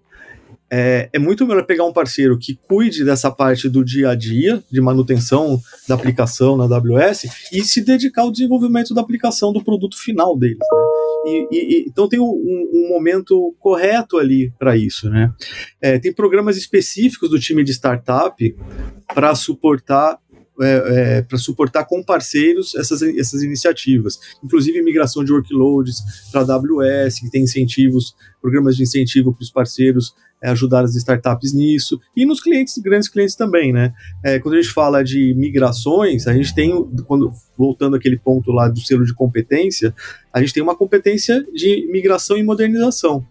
é, 0.70 1.08
é, 1.12 1.18
muito 1.18 1.46
melhor 1.46 1.64
pegar 1.64 1.84
um 1.84 1.92
parceiro 1.92 2.36
que 2.38 2.58
cuide 2.68 3.04
dessa 3.04 3.30
parte 3.30 3.68
do 3.68 3.84
dia 3.84 4.10
a 4.10 4.14
dia, 4.14 4.62
de 4.70 4.80
manutenção 4.80 5.60
da 5.88 5.94
aplicação 5.94 6.56
na 6.56 6.64
AWS, 6.64 7.26
e 7.52 7.62
se 7.62 7.84
dedicar 7.84 8.22
ao 8.22 8.32
desenvolvimento 8.32 8.92
da 8.92 9.00
aplicação 9.00 9.52
do 9.52 9.62
produto 9.62 9.96
final 9.96 10.36
deles. 10.36 10.58
Né? 10.58 10.85
E, 11.26 11.48
e, 11.50 11.84
então 11.88 12.08
tem 12.08 12.20
um, 12.20 12.24
um, 12.24 12.88
momento 12.88 13.54
correto 13.58 14.16
ali 14.16 14.52
para 14.58 14.76
isso. 14.76 15.10
Né? 15.10 15.32
É, 15.80 15.98
tem 15.98 16.12
programas 16.12 16.56
específicos 16.56 17.28
do 17.28 17.38
time 17.38 17.64
de 17.64 17.72
startup 17.72 18.56
para 19.12 19.34
suportar 19.34 20.18
é, 20.58 21.18
é, 21.18 21.22
para 21.22 21.36
suportar 21.36 21.84
com 21.84 22.02
parceiros 22.02 22.74
essas, 22.76 23.02
essas 23.02 23.42
iniciativas, 23.42 24.18
inclusive 24.42 24.80
migração 24.80 25.22
de 25.22 25.30
workloads 25.30 25.98
para 26.32 26.40
AWS, 26.40 27.20
que 27.20 27.30
tem 27.30 27.42
incentivos, 27.42 28.16
programas 28.40 28.74
de 28.74 28.82
incentivo 28.82 29.34
para 29.34 29.42
os 29.42 29.50
parceiros 29.50 30.14
é, 30.42 30.50
ajudar 30.50 30.84
as 30.84 30.94
startups 30.94 31.52
nisso, 31.52 32.00
e 32.16 32.26
nos 32.26 32.40
clientes, 32.40 32.76
grandes 32.78 33.08
clientes 33.08 33.34
também, 33.34 33.72
né? 33.72 33.94
É, 34.22 34.38
quando 34.38 34.54
a 34.54 34.60
gente 34.60 34.72
fala 34.72 35.02
de 35.02 35.34
migrações, 35.34 36.26
a 36.26 36.34
gente 36.34 36.54
tem, 36.54 36.72
quando, 37.06 37.32
voltando 37.56 37.96
aquele 37.96 38.18
ponto 38.18 38.52
lá 38.52 38.68
do 38.68 38.78
selo 38.80 39.04
de 39.04 39.14
competência, 39.14 39.94
a 40.32 40.40
gente 40.40 40.52
tem 40.52 40.62
uma 40.62 40.76
competência 40.76 41.42
de 41.54 41.88
migração 41.90 42.36
e 42.36 42.42
modernização. 42.42 43.26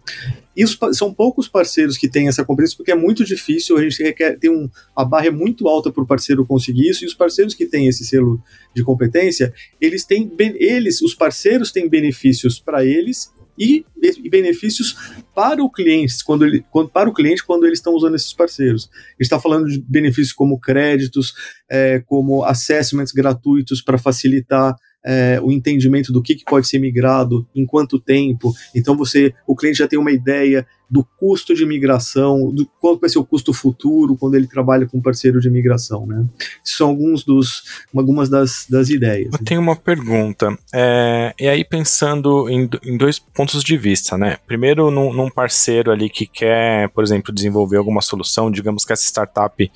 Os, 0.58 0.78
são 0.96 1.12
poucos 1.12 1.46
parceiros 1.46 1.96
que 1.96 2.08
têm 2.08 2.28
essa 2.28 2.44
competência, 2.44 2.76
porque 2.76 2.90
é 2.90 2.96
muito 2.96 3.24
difícil, 3.24 3.76
a 3.76 3.82
gente 3.82 4.02
requer, 4.02 4.38
tem 4.38 4.50
um, 4.50 4.68
a 4.96 5.04
barra 5.04 5.26
é 5.26 5.30
muito 5.30 5.68
alta 5.68 5.92
para 5.92 6.02
o 6.02 6.06
parceiro 6.06 6.44
conseguir 6.46 6.88
isso, 6.88 7.04
e 7.04 7.06
os 7.06 7.14
parceiros 7.14 7.54
que 7.54 7.66
têm 7.66 7.86
esse 7.86 8.04
selo 8.04 8.42
de 8.74 8.82
competência, 8.82 9.52
eles 9.80 10.04
têm, 10.04 10.32
eles, 10.38 11.02
os 11.02 11.14
parceiros 11.14 11.70
têm 11.70 11.88
benefícios 11.88 12.58
para 12.58 12.84
eles 12.84 13.30
e, 13.58 13.84
e, 14.02 14.28
benefícios 14.28 14.96
para 15.34 15.62
o 15.62 15.70
cliente 15.70 16.24
quando 16.24 16.44
ele, 16.44 16.64
quando, 16.70 16.90
para 16.90 17.08
o 17.08 17.12
cliente 17.12 17.44
quando 17.44 17.66
eles 17.66 17.78
estão 17.78 17.94
usando 17.94 18.14
esses 18.14 18.32
parceiros. 18.32 18.90
Está 19.18 19.40
falando 19.40 19.66
de 19.68 19.82
benefícios 19.88 20.32
como 20.32 20.60
créditos, 20.60 21.34
é, 21.70 22.00
como 22.00 22.44
assessments 22.44 23.12
gratuitos 23.12 23.82
para 23.82 23.98
facilitar 23.98 24.74
é, 25.06 25.38
o 25.40 25.52
entendimento 25.52 26.12
do 26.12 26.20
que, 26.20 26.34
que 26.34 26.44
pode 26.44 26.66
ser 26.66 26.80
migrado, 26.80 27.46
em 27.54 27.64
quanto 27.64 28.00
tempo. 28.00 28.52
Então 28.74 28.96
você, 28.96 29.32
o 29.46 29.54
cliente 29.54 29.78
já 29.78 29.86
tem 29.86 29.98
uma 29.98 30.10
ideia 30.10 30.66
do 30.88 31.04
custo 31.18 31.54
de 31.54 31.66
migração, 31.66 32.52
do 32.52 32.64
qual 32.80 32.98
vai 32.98 33.10
ser 33.10 33.18
o 33.18 33.24
custo 33.24 33.52
futuro 33.52 34.16
quando 34.16 34.36
ele 34.36 34.46
trabalha 34.46 34.86
com 34.86 34.98
um 34.98 35.02
parceiro 35.02 35.40
de 35.40 35.50
migração, 35.50 36.06
né? 36.06 36.24
São 36.62 36.90
alguns 36.90 37.24
dos, 37.24 37.64
algumas 37.94 38.28
das, 38.28 38.66
das 38.70 38.88
ideias. 38.88 39.32
Eu 39.32 39.44
tenho 39.44 39.60
uma 39.60 39.74
pergunta, 39.74 40.56
é, 40.72 41.34
e 41.40 41.48
aí 41.48 41.64
pensando 41.64 42.48
em, 42.48 42.68
em, 42.84 42.96
dois 42.96 43.18
pontos 43.18 43.64
de 43.64 43.76
vista, 43.76 44.16
né? 44.16 44.36
Primeiro, 44.46 44.90
num, 44.90 45.12
num, 45.12 45.28
parceiro 45.28 45.90
ali 45.90 46.08
que 46.08 46.24
quer, 46.24 46.88
por 46.90 47.02
exemplo, 47.02 47.34
desenvolver 47.34 47.78
alguma 47.78 48.00
solução, 48.00 48.50
digamos 48.50 48.84
que 48.84 48.92
essa 48.92 49.04
startup 49.04 49.70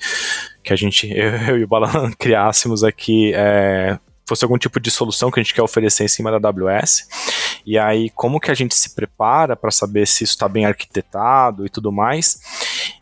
que 0.63 0.71
a 0.71 0.75
gente, 0.75 1.09
eu, 1.09 1.29
eu 1.47 1.57
e 1.59 1.63
o 1.65 1.67
Balan 1.67 2.11
criássemos 2.17 2.83
aqui, 2.85 3.33
é, 3.35 3.99
fosse 4.31 4.45
algum 4.45 4.57
tipo 4.57 4.79
de 4.79 4.89
solução 4.89 5.29
que 5.29 5.39
a 5.39 5.43
gente 5.43 5.53
quer 5.53 5.61
oferecer 5.61 6.05
em 6.05 6.07
cima 6.07 6.31
da 6.31 6.47
AWS. 6.47 7.61
E 7.65 7.77
aí, 7.77 8.09
como 8.11 8.39
que 8.39 8.49
a 8.49 8.53
gente 8.53 8.73
se 8.73 8.95
prepara 8.95 9.57
para 9.57 9.71
saber 9.71 10.07
se 10.07 10.23
isso 10.23 10.33
está 10.33 10.47
bem 10.47 10.65
arquitetado 10.65 11.65
e 11.65 11.69
tudo 11.69 11.91
mais. 11.91 12.39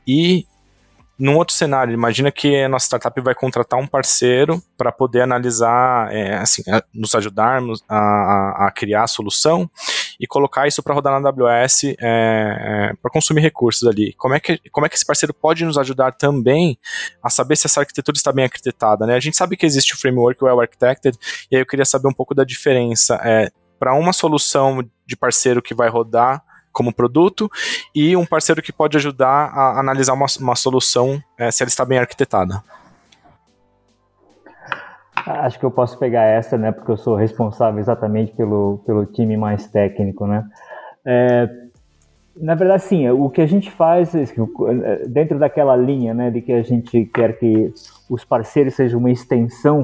E 0.08 0.48
num 1.20 1.36
outro 1.36 1.54
cenário, 1.54 1.94
imagina 1.94 2.32
que 2.32 2.64
a 2.64 2.70
nossa 2.70 2.86
startup 2.86 3.22
vai 3.22 3.36
contratar 3.36 3.80
um 3.80 3.86
parceiro 3.86 4.64
para 4.78 4.92
poder 4.92 5.22
analisar, 5.22 6.12
é, 6.12 6.38
assim, 6.38 6.64
nos 6.94 7.14
ajudarmos 7.14 7.84
a, 7.88 7.98
a, 7.98 8.68
a, 8.68 8.72
criar 8.72 9.04
a 9.04 9.08
solução 9.08 9.70
e 10.20 10.28
colocar 10.28 10.68
isso 10.68 10.84
para 10.84 10.94
rodar 10.94 11.20
na 11.20 11.30
AWS 11.30 11.86
é, 11.86 11.96
é, 12.02 12.94
para 13.02 13.12
consumir 13.12 13.42
recursos 13.42 13.88
ali. 13.88 14.14
Como 14.14 14.34
é, 14.34 14.40
que, 14.40 14.60
como 14.70 14.86
é 14.86 14.90
que 14.90 14.96
esse 14.96 15.06
parceiro 15.06 15.34
pode 15.34 15.64
nos 15.64 15.78
ajudar 15.78 16.12
também 16.12 16.78
a 17.24 17.30
saber 17.30 17.56
se 17.56 17.68
essa 17.68 17.80
arquitetura 17.80 18.18
está 18.18 18.32
bem 18.32 18.46
arquitetada? 18.46 19.08
Né? 19.08 19.16
A 19.16 19.20
gente 19.20 19.38
sabe 19.38 19.56
que 19.56 19.66
existe 19.66 19.94
o 19.94 19.98
framework 19.98 20.44
Well 20.44 20.60
Architected, 20.60 21.18
e 21.50 21.56
aí 21.56 21.62
eu 21.62 21.66
queria 21.66 21.86
saber 21.86 22.08
um 22.08 22.14
pouco 22.14 22.36
da 22.36 22.44
diferença. 22.44 23.20
É, 23.24 23.50
para 23.80 23.94
uma 23.94 24.12
solução 24.12 24.84
de 25.08 25.16
parceiro 25.16 25.62
que 25.62 25.74
vai 25.74 25.88
rodar 25.88 26.44
como 26.72 26.94
produto 26.94 27.50
e 27.96 28.16
um 28.16 28.26
parceiro 28.26 28.62
que 28.62 28.74
pode 28.74 28.98
ajudar 28.98 29.52
a 29.54 29.80
analisar 29.80 30.14
uma, 30.14 30.26
uma 30.40 30.56
solução 30.56 31.22
é, 31.38 31.50
se 31.50 31.64
ela 31.64 31.70
está 31.70 31.86
bem 31.86 31.98
arquitetada. 31.98 32.62
Acho 35.32 35.60
que 35.60 35.66
eu 35.66 35.70
posso 35.70 35.98
pegar 36.00 36.24
essa, 36.24 36.58
né, 36.58 36.72
porque 36.72 36.90
eu 36.90 36.98
sou 36.98 37.16
responsável 37.16 37.80
exatamente 37.80 38.32
pelo, 38.32 38.80
pelo 38.84 39.06
time 39.06 39.38
mais 39.38 39.68
técnico, 39.68 40.26
né. 40.26 40.44
É, 41.06 41.48
na 42.36 42.56
verdade, 42.56 42.82
sim, 42.82 43.08
o 43.10 43.30
que 43.30 43.42
a 43.42 43.46
gente 43.46 43.70
faz, 43.70 44.16
é 44.16 44.26
dentro 45.08 45.38
daquela 45.38 45.76
linha, 45.76 46.16
né, 46.16 46.32
de 46.32 46.42
que 46.42 46.52
a 46.52 46.64
gente 46.64 47.06
quer 47.06 47.38
que 47.38 47.72
os 48.10 48.26
parceiros 48.26 48.74
sejam 48.74 49.00
uma 49.00 49.12
extensão 49.12 49.84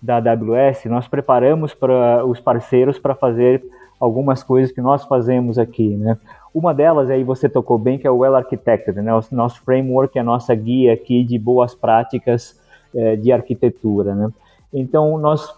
da 0.00 0.16
AWS, 0.16 0.86
nós 0.86 1.06
preparamos 1.06 1.74
para 1.74 2.24
os 2.24 2.40
parceiros 2.40 2.98
para 2.98 3.14
fazer 3.14 3.62
algumas 4.00 4.42
coisas 4.42 4.72
que 4.72 4.80
nós 4.80 5.04
fazemos 5.04 5.58
aqui, 5.58 5.94
né. 5.94 6.16
Uma 6.54 6.72
delas, 6.72 7.10
aí 7.10 7.22
você 7.22 7.50
tocou 7.50 7.78
bem, 7.78 7.98
que 7.98 8.06
é 8.06 8.10
o 8.10 8.16
Well 8.16 8.34
Architected, 8.34 8.98
né, 9.02 9.14
o 9.14 9.20
nosso 9.30 9.60
framework, 9.62 10.18
a 10.18 10.24
nossa 10.24 10.54
guia 10.54 10.94
aqui 10.94 11.22
de 11.22 11.38
boas 11.38 11.74
práticas 11.74 12.58
é, 12.94 13.14
de 13.14 13.30
arquitetura, 13.30 14.14
né. 14.14 14.30
Então, 14.72 15.18
nós, 15.18 15.48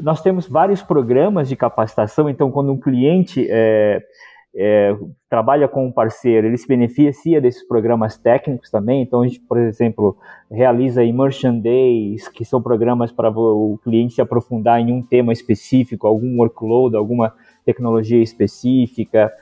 nós 0.00 0.22
temos 0.22 0.48
vários 0.48 0.82
programas 0.82 1.48
de 1.48 1.56
capacitação. 1.56 2.28
Então, 2.28 2.50
quando 2.50 2.72
um 2.72 2.78
cliente 2.78 3.46
é, 3.50 4.02
é, 4.54 4.96
trabalha 5.28 5.66
com 5.66 5.86
um 5.86 5.92
parceiro, 5.92 6.46
ele 6.46 6.56
se 6.56 6.68
beneficia 6.68 7.40
desses 7.40 7.66
programas 7.66 8.16
técnicos 8.16 8.70
também. 8.70 9.02
Então, 9.02 9.22
a 9.22 9.26
gente, 9.26 9.40
por 9.40 9.58
exemplo, 9.58 10.16
realiza 10.50 11.04
Immersion 11.04 11.58
Days, 11.58 12.28
que 12.28 12.44
são 12.44 12.60
programas 12.60 13.10
para 13.10 13.30
o 13.30 13.78
cliente 13.82 14.14
se 14.14 14.20
aprofundar 14.20 14.80
em 14.80 14.92
um 14.92 15.02
tema 15.02 15.32
específico, 15.32 16.06
algum 16.06 16.38
workload, 16.38 16.96
alguma 16.96 17.34
tecnologia 17.64 18.22
específica. 18.22 19.32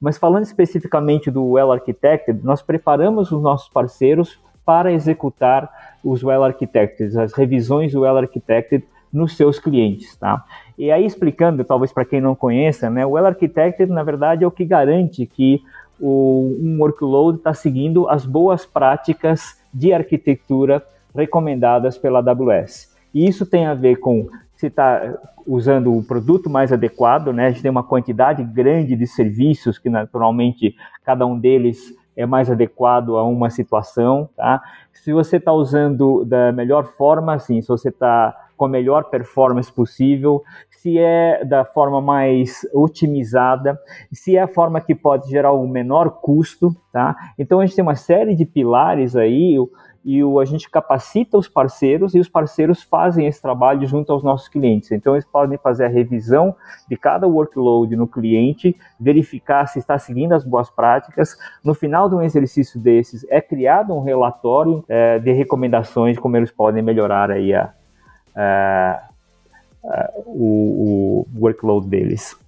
Mas 0.00 0.16
falando 0.18 0.44
especificamente 0.44 1.30
do 1.30 1.44
Well 1.50 1.72
Architected, 1.72 2.42
nós 2.42 2.62
preparamos 2.62 3.30
os 3.30 3.42
nossos 3.42 3.68
parceiros 3.68 4.40
para 4.64 4.92
executar 4.92 5.70
os 6.04 6.22
Well 6.22 6.44
Architected, 6.44 7.18
as 7.18 7.32
revisões 7.32 7.94
Well 7.94 8.16
Architected 8.16 8.84
nos 9.12 9.36
seus 9.36 9.58
clientes, 9.58 10.16
tá? 10.16 10.44
E 10.78 10.90
aí 10.90 11.04
explicando, 11.04 11.64
talvez 11.64 11.92
para 11.92 12.04
quem 12.04 12.20
não 12.20 12.34
conheça, 12.34 12.88
né, 12.88 13.04
o 13.04 13.10
Well 13.10 13.26
Architected 13.26 13.90
na 13.90 14.02
verdade 14.02 14.44
é 14.44 14.46
o 14.46 14.50
que 14.50 14.64
garante 14.64 15.26
que 15.26 15.62
o, 16.00 16.56
um 16.60 16.78
workload 16.80 17.38
está 17.38 17.54
seguindo 17.54 18.08
as 18.08 18.24
boas 18.24 18.64
práticas 18.64 19.60
de 19.72 19.92
arquitetura 19.92 20.82
recomendadas 21.14 21.98
pela 21.98 22.18
AWS. 22.18 22.96
E 23.14 23.28
isso 23.28 23.44
tem 23.44 23.66
a 23.66 23.74
ver 23.74 23.96
com 23.96 24.28
se 24.56 24.68
está 24.68 25.18
usando 25.46 25.96
o 25.96 26.02
produto 26.02 26.48
mais 26.48 26.72
adequado, 26.72 27.32
né? 27.32 27.46
A 27.46 27.50
gente 27.50 27.62
tem 27.62 27.70
uma 27.70 27.82
quantidade 27.82 28.42
grande 28.44 28.94
de 28.94 29.06
serviços 29.06 29.78
que 29.78 29.90
naturalmente 29.90 30.74
cada 31.04 31.26
um 31.26 31.38
deles 31.38 31.94
é 32.16 32.26
mais 32.26 32.50
adequado 32.50 33.16
a 33.16 33.24
uma 33.24 33.50
situação, 33.50 34.28
tá? 34.36 34.62
Se 34.92 35.12
você 35.12 35.36
está 35.36 35.52
usando 35.52 36.24
da 36.24 36.52
melhor 36.52 36.84
forma, 36.84 37.34
assim, 37.34 37.60
se 37.60 37.68
você 37.68 37.88
está 37.88 38.36
com 38.56 38.66
a 38.66 38.68
melhor 38.68 39.04
performance 39.04 39.72
possível, 39.72 40.42
se 40.70 40.98
é 40.98 41.44
da 41.44 41.64
forma 41.64 42.00
mais 42.00 42.60
otimizada, 42.72 43.78
se 44.12 44.36
é 44.36 44.42
a 44.42 44.48
forma 44.48 44.80
que 44.80 44.94
pode 44.94 45.28
gerar 45.28 45.52
o 45.52 45.66
menor 45.66 46.10
custo, 46.20 46.74
tá? 46.92 47.16
Então 47.38 47.60
a 47.60 47.66
gente 47.66 47.74
tem 47.74 47.82
uma 47.82 47.96
série 47.96 48.34
de 48.34 48.44
pilares 48.44 49.16
aí, 49.16 49.56
e 50.04 50.22
o, 50.22 50.40
a 50.40 50.44
gente 50.44 50.68
capacita 50.68 51.38
os 51.38 51.48
parceiros 51.48 52.14
e 52.14 52.18
os 52.18 52.28
parceiros 52.28 52.82
fazem 52.82 53.26
esse 53.26 53.40
trabalho 53.40 53.86
junto 53.86 54.12
aos 54.12 54.22
nossos 54.22 54.48
clientes. 54.48 54.90
Então, 54.90 55.14
eles 55.14 55.24
podem 55.24 55.56
fazer 55.58 55.84
a 55.84 55.88
revisão 55.88 56.54
de 56.88 56.96
cada 56.96 57.26
workload 57.26 57.94
no 57.94 58.06
cliente, 58.06 58.76
verificar 58.98 59.66
se 59.66 59.78
está 59.78 59.98
seguindo 59.98 60.32
as 60.32 60.44
boas 60.44 60.68
práticas. 60.70 61.36
No 61.64 61.74
final 61.74 62.08
de 62.08 62.14
um 62.14 62.22
exercício 62.22 62.80
desses, 62.80 63.24
é 63.30 63.40
criado 63.40 63.94
um 63.94 64.02
relatório 64.02 64.84
é, 64.88 65.18
de 65.18 65.32
recomendações 65.32 66.16
de 66.16 66.20
como 66.20 66.36
eles 66.36 66.50
podem 66.50 66.82
melhorar 66.82 67.30
aí 67.30 67.54
a, 67.54 67.72
a, 68.34 69.02
a 69.84 70.10
o, 70.26 71.26
o 71.34 71.40
workload 71.40 71.86
deles. 71.86 72.41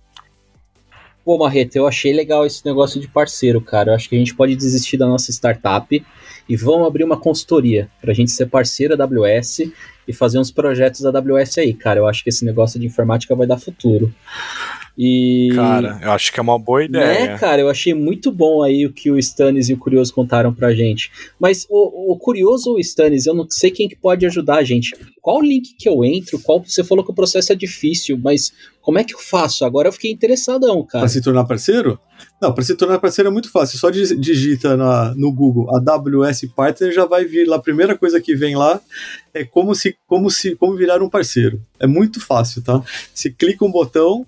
Pô, 1.25 1.39
Marreta, 1.39 1.79
eu 1.79 1.87
achei 1.87 2.13
legal 2.13 2.45
esse 2.45 2.63
negócio 2.67 3.01
de 3.01 3.09
parceiro, 3.09 3.59
cara. 3.59 3.91
Eu 3.91 3.95
acho 3.95 4.11
que 4.11 4.15
a 4.15 4.19
gente 4.19 4.35
pode 4.35 4.55
desistir 4.55 4.99
da 4.99 5.07
nossa 5.07 5.31
startup 5.31 6.05
e 6.47 6.57
vamos 6.57 6.87
abrir 6.87 7.03
uma 7.03 7.19
consultoria 7.19 7.89
para 7.99 8.13
a 8.13 8.15
gente 8.15 8.31
ser 8.31 8.45
parceiro 8.47 8.95
da 8.95 9.05
AWS 9.05 9.61
e 10.07 10.13
fazer 10.13 10.39
uns 10.39 10.51
projetos 10.51 11.01
da 11.01 11.09
AWS 11.09 11.57
aí, 11.59 11.73
cara. 11.73 11.99
Eu 11.99 12.07
acho 12.07 12.23
que 12.23 12.29
esse 12.29 12.45
negócio 12.45 12.79
de 12.79 12.87
informática 12.87 13.35
vai 13.35 13.47
dar 13.47 13.57
futuro. 13.57 14.15
E... 14.96 15.50
Cara, 15.54 15.98
eu 16.02 16.12
acho 16.12 16.33
que 16.33 16.38
é 16.38 16.42
uma 16.42 16.59
boa 16.59 16.85
ideia. 16.85 17.33
Né, 17.33 17.38
cara, 17.38 17.61
eu 17.61 17.68
achei 17.68 17.92
muito 17.92 18.30
bom 18.30 18.62
aí 18.62 18.87
o 18.87 18.92
que 18.92 19.11
o 19.11 19.18
Stannis 19.18 19.68
e 19.68 19.74
o 19.74 19.78
Curioso 19.78 20.14
contaram 20.14 20.54
pra 20.54 20.72
gente. 20.72 21.11
Mas 21.38 21.66
o, 21.68 22.12
o 22.12 22.16
Curioso 22.16 22.70
ou 22.70 22.76
o 22.76 22.80
Stannis, 22.80 23.26
eu 23.26 23.35
não 23.35 23.46
sei 23.50 23.70
quem 23.70 23.88
que 23.88 23.96
pode 23.96 24.24
ajudar 24.24 24.57
a 24.57 24.64
gente. 24.64 24.94
Qual 25.20 25.42
link 25.42 25.74
que 25.76 25.88
eu 25.88 26.04
entro? 26.04 26.38
Qual 26.38 26.62
Você 26.62 26.85
falou 26.85 27.04
que 27.04 27.11
o 27.11 27.14
processo 27.14 27.52
é 27.52 27.57
difícil, 27.57 28.18
mas 28.22 28.52
como 28.80 28.98
é 28.98 29.04
que 29.04 29.14
eu 29.14 29.18
faço? 29.18 29.64
Agora 29.64 29.88
eu 29.88 29.92
fiquei 29.92 30.12
interessadão, 30.12 30.85
cara. 30.85 31.04
Pra 31.04 31.09
se 31.09 31.22
tornar 31.22 31.44
parceiro? 31.44 31.98
Não, 32.40 32.52
para 32.52 32.62
se 32.62 32.74
tornar 32.76 32.98
parceiro 32.98 33.30
é 33.30 33.33
muito 33.33 33.50
fácil. 33.50 33.78
Só 33.78 33.88
digita 33.90 34.76
na, 34.76 35.14
no 35.14 35.33
Google 35.33 35.74
AWS 35.74 36.42
Partner 36.54 36.92
já 36.92 37.07
vai 37.07 37.24
vir 37.24 37.48
lá. 37.48 37.57
A 37.57 37.62
primeira 37.62 37.96
coisa 37.96 38.20
que 38.20 38.37
vem 38.37 38.54
lá 38.54 38.80
é 39.33 39.44
como 39.44 39.74
se 39.74 39.96
como 40.07 40.30
se 40.30 40.54
como 40.54 40.76
virar 40.76 41.02
um 41.02 41.09
parceiro. 41.09 41.61
É 41.80 41.87
muito 41.87 42.20
fácil, 42.20 42.62
tá? 42.62 42.83
Você 43.14 43.30
clica 43.30 43.64
um 43.64 43.70
botão, 43.70 44.26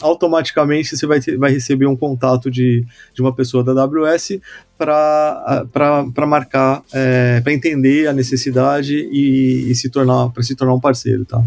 automaticamente 0.00 0.96
você 0.96 1.06
vai, 1.06 1.20
ter, 1.20 1.36
vai 1.36 1.50
receber 1.50 1.86
um 1.86 1.96
contato 1.96 2.50
de, 2.50 2.84
de 3.14 3.20
uma 3.20 3.34
pessoa 3.34 3.62
da 3.62 3.72
AWS 3.82 4.40
para 4.78 6.26
marcar, 6.26 6.82
é, 6.92 7.40
para 7.42 7.52
entender 7.52 8.08
a 8.08 8.12
necessidade 8.12 8.94
e, 8.96 9.70
e 9.70 9.74
se 9.74 9.90
tornar 9.90 10.30
para 10.30 10.42
se 10.42 10.56
tornar 10.56 10.74
um 10.74 10.80
parceiro, 10.80 11.24
tá? 11.24 11.44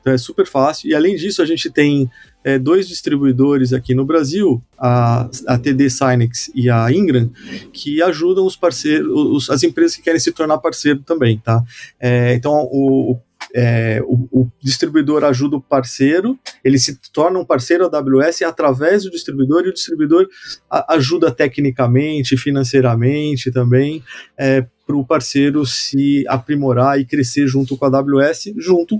Então 0.00 0.12
é 0.12 0.18
super 0.18 0.46
fácil. 0.46 0.88
E 0.88 0.94
além 0.94 1.16
disso, 1.16 1.40
a 1.40 1.46
gente 1.46 1.70
tem 1.70 2.10
é, 2.44 2.58
dois 2.58 2.86
distribuidores 2.86 3.72
aqui 3.72 3.94
no 3.94 4.04
Brasil, 4.04 4.62
a, 4.78 5.28
a 5.48 5.58
TD 5.58 5.90
Synex 5.90 6.50
e 6.54 6.70
a 6.70 6.92
Ingram, 6.92 7.30
que 7.72 8.02
ajudam 8.02 8.46
os 8.46 8.54
parceiros, 8.56 9.08
os, 9.10 9.50
as 9.50 9.62
empresas 9.62 9.96
que 9.96 10.02
querem 10.02 10.20
se 10.20 10.30
tornar 10.30 10.58
parceiro 10.58 11.00
também, 11.00 11.38
tá? 11.38 11.62
É, 11.98 12.34
então 12.34 12.68
o, 12.70 13.18
é, 13.54 14.02
o, 14.04 14.28
o, 14.30 14.50
distribuidor 14.62 15.24
ajuda 15.24 15.56
o 15.56 15.60
parceiro, 15.60 16.38
ele 16.64 16.78
se 16.78 16.98
torna 17.12 17.38
um 17.38 17.44
parceiro 17.44 17.88
da 17.88 17.98
AWS 17.98 18.42
através 18.42 19.04
do 19.04 19.10
distribuidor 19.10 19.64
e 19.64 19.68
o 19.68 19.72
distribuidor 19.72 20.28
a, 20.70 20.94
ajuda 20.94 21.30
tecnicamente, 21.30 22.36
financeiramente 22.36 23.50
também 23.50 24.02
é, 24.38 24.66
para 24.86 24.96
o 24.96 25.04
parceiro 25.04 25.66
se 25.66 26.24
aprimorar 26.28 27.00
e 27.00 27.04
crescer 27.04 27.46
junto 27.48 27.76
com 27.76 27.84
a 27.84 27.88
AWS, 27.88 28.54
junto. 28.56 28.98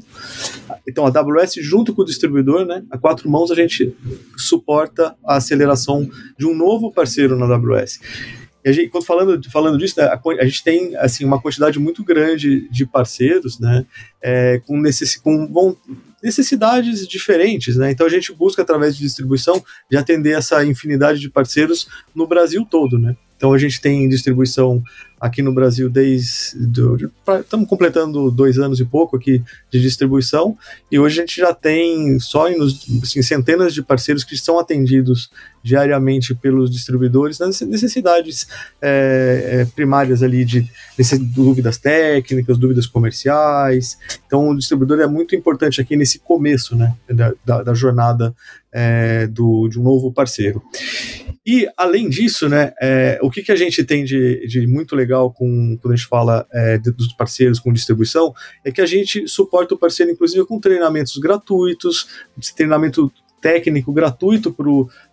Então 0.87 1.07
a 1.07 1.09
AWS 1.09 1.55
junto 1.61 1.95
com 1.95 2.03
o 2.03 2.05
distribuidor, 2.05 2.67
né? 2.67 2.83
A 2.91 2.99
quatro 2.99 3.31
mãos 3.31 3.51
a 3.51 3.55
gente 3.55 3.95
suporta 4.37 5.15
a 5.25 5.37
aceleração 5.37 6.09
de 6.37 6.47
um 6.47 6.55
novo 6.55 6.91
parceiro 6.91 7.37
na 7.39 7.47
AWS. 7.47 8.01
E 8.67 8.69
a 8.69 8.73
gente, 8.73 8.89
quando 8.89 9.05
falando, 9.05 9.49
falando 9.49 9.79
disso, 9.79 9.95
né, 9.97 10.07
a, 10.07 10.21
a, 10.41 10.45
gente 10.45 10.65
tem 10.65 10.97
assim, 10.97 11.25
uma 11.25 11.41
quantidade 11.41 11.79
muito 11.79 12.03
grande 12.03 12.69
de 12.69 12.85
parceiros 12.85 13.61
né, 13.61 13.87
é, 14.21 14.61
com, 14.67 14.81
necess, 14.81 15.15
com 15.15 15.47
bom, 15.47 15.77
necessidades 16.21 17.07
diferentes. 17.07 17.77
Né? 17.77 17.93
Então 17.93 18.05
a 18.05 18.11
gente 18.11 18.33
busca, 18.33 18.63
através 18.63 18.97
de 18.97 19.05
distribuição, 19.05 19.65
de 19.89 19.97
atender 19.97 20.37
essa 20.37 20.65
infinidade 20.65 21.21
de 21.21 21.31
parceiros 21.31 21.87
no 22.13 22.27
Brasil 22.27 22.67
todo. 22.69 22.99
Né? 22.99 23.17
Então 23.37 23.53
a 23.53 23.59
gente 23.59 23.81
tem 23.81 24.09
distribuição 24.09 24.83
aqui 25.21 25.43
no 25.43 25.53
Brasil 25.53 25.89
desde. 25.89 27.09
estamos 27.41 27.69
completando 27.69 28.31
dois 28.31 28.59
anos 28.59 28.81
e 28.81 28.85
pouco 28.85 29.17
aqui 29.17 29.43
de 29.71 29.81
distribuição, 29.81 30.57
e 30.91 30.99
hoje 30.99 31.19
a 31.19 31.23
gente 31.23 31.41
já 31.41 31.55
tem 31.55 32.19
só 32.19 32.47
assim, 33.03 33.23
centenas 33.23 33.73
de 33.73 33.83
parceiros 33.83 34.25
que 34.25 34.37
são 34.37 34.59
atendidos 34.59 35.31
diariamente 35.63 36.33
pelos 36.33 36.71
distribuidores 36.71 37.41
nas 37.41 37.61
necessidades 37.63 38.47
é, 38.81 39.63
é, 39.63 39.65
primárias 39.65 40.23
ali 40.23 40.45
de, 40.45 40.71
dúvidas 41.35 41.77
técnicas, 41.77 42.57
dúvidas 42.57 42.87
comerciais. 42.87 43.99
Então 44.27 44.51
o 44.51 44.57
distribuidor 44.57 45.01
é 45.01 45.09
muito 45.09 45.35
importante 45.35 45.81
aqui 45.81 45.97
nesse 45.97 46.21
começo 46.21 46.77
né, 46.77 46.95
da, 47.09 47.35
da, 47.45 47.63
da 47.65 47.75
jornada 47.75 48.33
é, 48.73 49.27
do, 49.27 49.69
de 49.69 49.81
um 49.81 49.83
novo 49.83 50.13
parceiro. 50.13 50.63
E, 51.47 51.69
além 51.77 52.09
disso, 52.09 52.49
né, 52.49 52.73
é, 52.83 53.19
o 53.23 53.31
que, 53.31 53.41
que 53.41 53.53
a 53.53 53.57
gente 53.57 53.85
tem 53.85 54.05
de, 54.05 54.47
de 54.49 54.67
muito 54.67 54.97
legal 54.97 55.06
com, 55.33 55.79
quando 55.81 55.93
a 55.93 55.97
gente 55.97 56.09
fala 56.09 56.47
é, 56.53 56.79
dos 56.79 57.13
parceiros 57.13 57.59
com 57.59 57.73
distribuição 57.73 58.33
é 58.65 58.71
que 58.71 58.81
a 58.81 58.87
gente 58.87 59.27
suporta 59.29 59.75
o 59.75 59.79
parceiro, 59.79 60.13
inclusive, 60.13 60.45
com 60.47 60.61
treinamentos 60.61 61.17
gratuitos, 61.19 62.09
treinamento 62.57 63.13
técnico 63.41 63.93
gratuito 63.93 64.55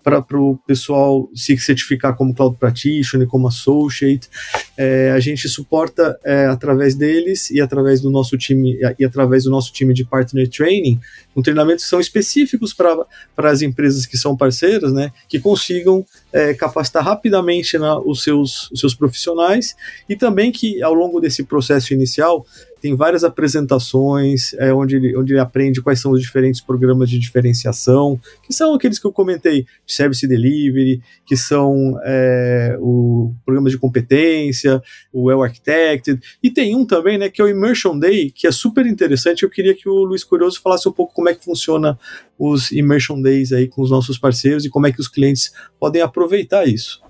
para 0.04 0.40
o 0.40 0.58
pessoal 0.66 1.30
se 1.36 1.58
certificar 1.58 2.16
como 2.16 2.34
Cloud 2.34 2.58
Practitioner, 2.58 3.28
como 3.28 3.48
Associate. 3.48 4.30
É, 4.78 5.12
a 5.12 5.20
gente 5.20 5.48
suporta 5.48 6.18
é, 6.24 6.46
através 6.46 6.96
deles 6.96 7.52
e 7.52 7.62
através 7.62 8.02
do 8.02 8.10
nosso 8.10 8.38
time 8.38 8.80
e 8.98 9.06
através 9.06 9.44
do 9.44 9.52
nosso 9.52 9.72
time 9.72 9.94
de 9.94 10.06
Partner 10.06 10.50
Training, 10.50 11.00
um 11.36 11.42
treinamentos 11.42 11.84
que 11.84 11.90
são 11.90 12.00
específicos 12.00 12.74
para 12.74 13.06
as 13.52 13.62
empresas 13.62 14.06
que 14.06 14.18
são 14.18 14.36
parceiras, 14.36 14.94
né, 14.94 15.12
que 15.28 15.40
consigam 15.40 16.06
é, 16.32 16.54
capacitar 16.54 17.04
rapidamente 17.04 17.78
na, 17.78 18.00
os, 18.00 18.24
seus, 18.24 18.72
os 18.72 18.80
seus 18.80 18.96
profissionais 18.96 19.76
e 20.08 20.16
também 20.16 20.52
que 20.52 20.82
ao 20.82 20.94
longo 20.94 21.20
desse 21.20 21.44
processo 21.44 21.94
inicial 21.94 22.46
tem 22.84 22.98
várias 22.98 23.24
apresentações 23.24 24.54
é, 24.56 24.74
onde, 24.74 24.98
ele, 24.98 25.15
onde 25.15 25.32
ele 25.32 25.39
aprende 25.39 25.82
quais 25.82 26.02
são 26.02 26.12
os 26.12 26.22
diferentes 26.22 26.60
programas 26.60 27.10
de 27.10 27.17
diferenciação, 27.17 28.19
que 28.46 28.52
são 28.52 28.74
aqueles 28.74 29.00
que 29.00 29.08
eu 29.08 29.12
comentei, 29.13 29.65
Service 29.88 30.28
Delivery, 30.28 31.02
que 31.26 31.38
são 31.38 31.98
é, 32.04 32.76
o 32.82 33.34
programas 33.46 33.72
de 33.72 33.78
competência, 33.78 34.84
o 35.13 35.28
Well 35.28 35.43
Architected, 35.43 36.19
e 36.43 36.52
tem 36.52 36.76
um 36.76 36.86
também, 36.86 37.17
né, 37.17 37.30
que 37.30 37.41
é 37.41 37.46
o 37.46 37.48
Immersion 37.48 37.98
Day, 37.98 38.30
que 38.30 38.46
é 38.46 38.52
super 38.52 38.86
interessante, 38.86 39.43
eu 39.43 39.50
queria 39.50 39.74
que 39.74 39.88
o 39.88 40.04
Luiz 40.04 40.26
Curioso 40.26 40.60
falasse 40.62 40.86
um 40.89 40.91
pouco 40.91 41.13
como 41.13 41.30
é 41.30 41.34
que 41.34 41.46
funciona 41.46 41.98
os 42.38 42.69
Immersion 42.74 43.22
Days 43.22 43.54
aí 43.54 43.69
com 43.69 43.82
os 43.82 43.89
nossos 43.89 44.17
parceiros 44.17 44.65
e 44.65 44.69
como 44.69 44.88
é 44.88 44.91
que 44.91 45.00
os 45.00 45.08
clientes 45.08 45.54
podem 45.80 46.02
aproveitar 46.02 46.67
isso. 46.67 47.02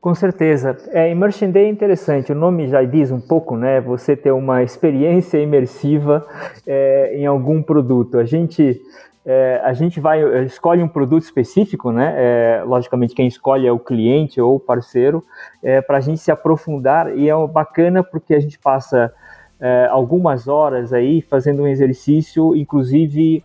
Com 0.00 0.14
certeza. 0.14 0.78
É, 0.92 1.10
Immersion 1.10 1.50
Day 1.50 1.66
é 1.66 1.68
interessante, 1.68 2.32
o 2.32 2.34
nome 2.34 2.68
já 2.68 2.82
diz 2.82 3.10
um 3.10 3.20
pouco, 3.20 3.54
né? 3.54 3.82
Você 3.82 4.16
ter 4.16 4.30
uma 4.30 4.62
experiência 4.62 5.36
imersiva 5.36 6.26
é, 6.66 7.18
em 7.18 7.26
algum 7.26 7.62
produto. 7.62 8.16
A 8.16 8.24
gente, 8.24 8.80
é, 9.26 9.60
a 9.62 9.74
gente 9.74 10.00
vai, 10.00 10.22
escolhe 10.46 10.82
um 10.82 10.88
produto 10.88 11.24
específico, 11.24 11.92
né? 11.92 12.14
É, 12.16 12.62
logicamente, 12.64 13.14
quem 13.14 13.26
escolhe 13.26 13.66
é 13.66 13.72
o 13.72 13.78
cliente 13.78 14.40
ou 14.40 14.56
o 14.56 14.60
parceiro, 14.60 15.22
é, 15.62 15.82
para 15.82 15.98
a 15.98 16.00
gente 16.00 16.18
se 16.18 16.30
aprofundar 16.30 17.14
e 17.14 17.28
é 17.28 17.46
bacana 17.46 18.02
porque 18.02 18.34
a 18.34 18.40
gente 18.40 18.58
passa 18.58 19.12
é, 19.60 19.86
algumas 19.90 20.48
horas 20.48 20.94
aí 20.94 21.20
fazendo 21.20 21.64
um 21.64 21.68
exercício, 21.68 22.56
inclusive 22.56 23.44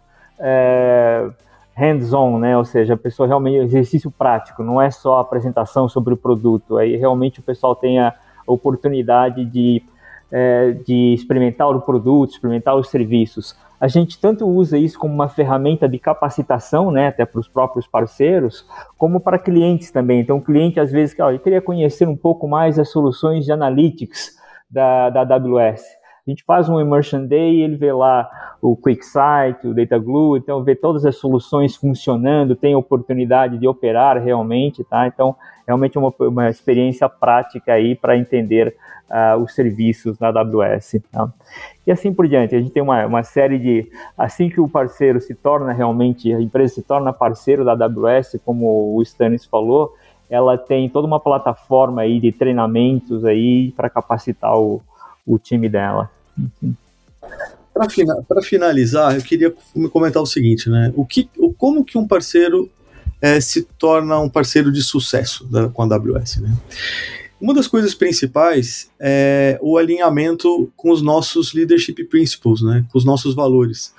hands-on, 1.75 2.39
né? 2.39 2.57
Ou 2.57 2.65
seja, 2.65 2.93
a 2.93 2.97
pessoa 2.97 3.27
realmente 3.27 3.57
exercício 3.57 4.09
prático, 4.09 4.63
não 4.63 4.81
é 4.81 4.89
só 4.89 5.19
apresentação 5.19 5.87
sobre 5.89 6.13
o 6.13 6.17
produto. 6.17 6.77
Aí 6.77 6.95
realmente 6.95 7.39
o 7.39 7.43
pessoal 7.43 7.75
tem 7.75 7.99
a 7.99 8.13
oportunidade 8.47 9.43
de, 9.45 9.83
é, 10.31 10.71
de 10.71 11.13
experimentar 11.13 11.69
o 11.69 11.81
produto, 11.81 12.31
experimentar 12.31 12.75
os 12.75 12.89
serviços. 12.89 13.57
A 13.79 13.89
gente 13.89 14.19
tanto 14.19 14.47
usa 14.47 14.77
isso 14.77 14.97
como 14.97 15.13
uma 15.13 15.27
ferramenta 15.27 15.87
de 15.87 15.99
capacitação, 15.99 16.91
né, 16.91 17.07
até 17.07 17.25
para 17.25 17.39
os 17.39 17.47
próprios 17.47 17.85
parceiros, 17.85 18.65
como 18.97 19.19
para 19.19 19.37
clientes 19.37 19.91
também. 19.91 20.21
Então, 20.21 20.37
o 20.37 20.41
cliente 20.41 20.79
às 20.79 20.91
vezes, 20.91 21.13
ó, 21.19 21.29
eu 21.29 21.39
queria 21.39 21.61
conhecer 21.61 22.07
um 22.07 22.15
pouco 22.15 22.47
mais 22.47 22.79
as 22.79 22.89
soluções 22.89 23.43
de 23.43 23.51
analytics 23.51 24.37
da, 24.71 25.09
da 25.09 25.21
AWS 25.21 25.83
a 26.25 26.31
gente 26.31 26.43
faz 26.43 26.67
um 26.67 26.81
Immersion 26.81 27.27
Day 27.27 27.57
e 27.57 27.61
ele 27.61 27.75
vê 27.75 27.93
lá 27.93 28.27
o 28.59 28.75
QuickSight, 28.75 29.67
o 29.67 29.75
Data 29.75 29.99
Glue, 29.99 30.39
então 30.39 30.63
vê 30.63 30.75
todas 30.75 31.05
as 31.05 31.17
soluções 31.17 31.75
funcionando, 31.75 32.55
tem 32.55 32.75
oportunidade 32.75 33.59
de 33.59 33.67
operar 33.67 34.17
realmente, 34.17 34.83
tá? 34.83 35.05
Então, 35.05 35.35
realmente 35.67 35.97
é 35.97 36.01
uma, 36.01 36.11
uma 36.19 36.49
experiência 36.49 37.07
prática 37.07 37.73
aí 37.73 37.95
para 37.95 38.17
entender 38.17 38.75
uh, 39.07 39.39
os 39.39 39.53
serviços 39.53 40.17
da 40.17 40.29
AWS. 40.29 40.99
Tá? 41.11 41.31
E 41.85 41.91
assim 41.91 42.11
por 42.11 42.27
diante, 42.27 42.55
a 42.55 42.59
gente 42.59 42.71
tem 42.71 42.81
uma, 42.81 43.05
uma 43.05 43.21
série 43.21 43.59
de. 43.59 43.91
Assim 44.17 44.49
que 44.49 44.59
o 44.59 44.67
parceiro 44.67 45.21
se 45.21 45.35
torna 45.35 45.73
realmente, 45.73 46.33
a 46.33 46.41
empresa 46.41 46.73
se 46.73 46.81
torna 46.81 47.13
parceiro 47.13 47.63
da 47.63 47.73
AWS, 47.73 48.39
como 48.43 48.95
o 48.95 49.01
Stanis 49.03 49.45
falou, 49.45 49.93
ela 50.27 50.57
tem 50.57 50.89
toda 50.89 51.05
uma 51.05 51.19
plataforma 51.19 52.01
aí 52.01 52.19
de 52.19 52.31
treinamentos 52.31 53.23
aí 53.23 53.71
para 53.73 53.91
capacitar 53.91 54.57
o, 54.57 54.81
o 55.25 55.37
time 55.39 55.67
dela. 55.69 56.11
Para 57.73 57.89
fina, 57.89 58.15
finalizar, 58.43 59.15
eu 59.15 59.21
queria 59.21 59.53
comentar 59.91 60.21
o 60.21 60.25
seguinte, 60.25 60.69
né? 60.69 60.93
O 60.95 61.05
que, 61.05 61.29
como 61.57 61.83
que 61.83 61.97
um 61.97 62.07
parceiro 62.07 62.69
é, 63.21 63.39
se 63.41 63.63
torna 63.63 64.19
um 64.19 64.29
parceiro 64.29 64.71
de 64.71 64.81
sucesso 64.81 65.45
da, 65.45 65.67
com 65.67 65.81
a 65.83 65.95
AWS, 65.95 66.37
né? 66.37 66.55
Uma 67.39 67.53
das 67.53 67.67
coisas 67.67 67.93
principais 67.93 68.89
é 68.99 69.59
o 69.61 69.77
alinhamento 69.77 70.71
com 70.75 70.89
os 70.89 71.01
nossos 71.01 71.53
leadership 71.53 72.05
principles, 72.05 72.61
né, 72.61 72.85
com 72.89 72.97
os 72.97 73.03
nossos 73.03 73.35
valores. 73.35 73.93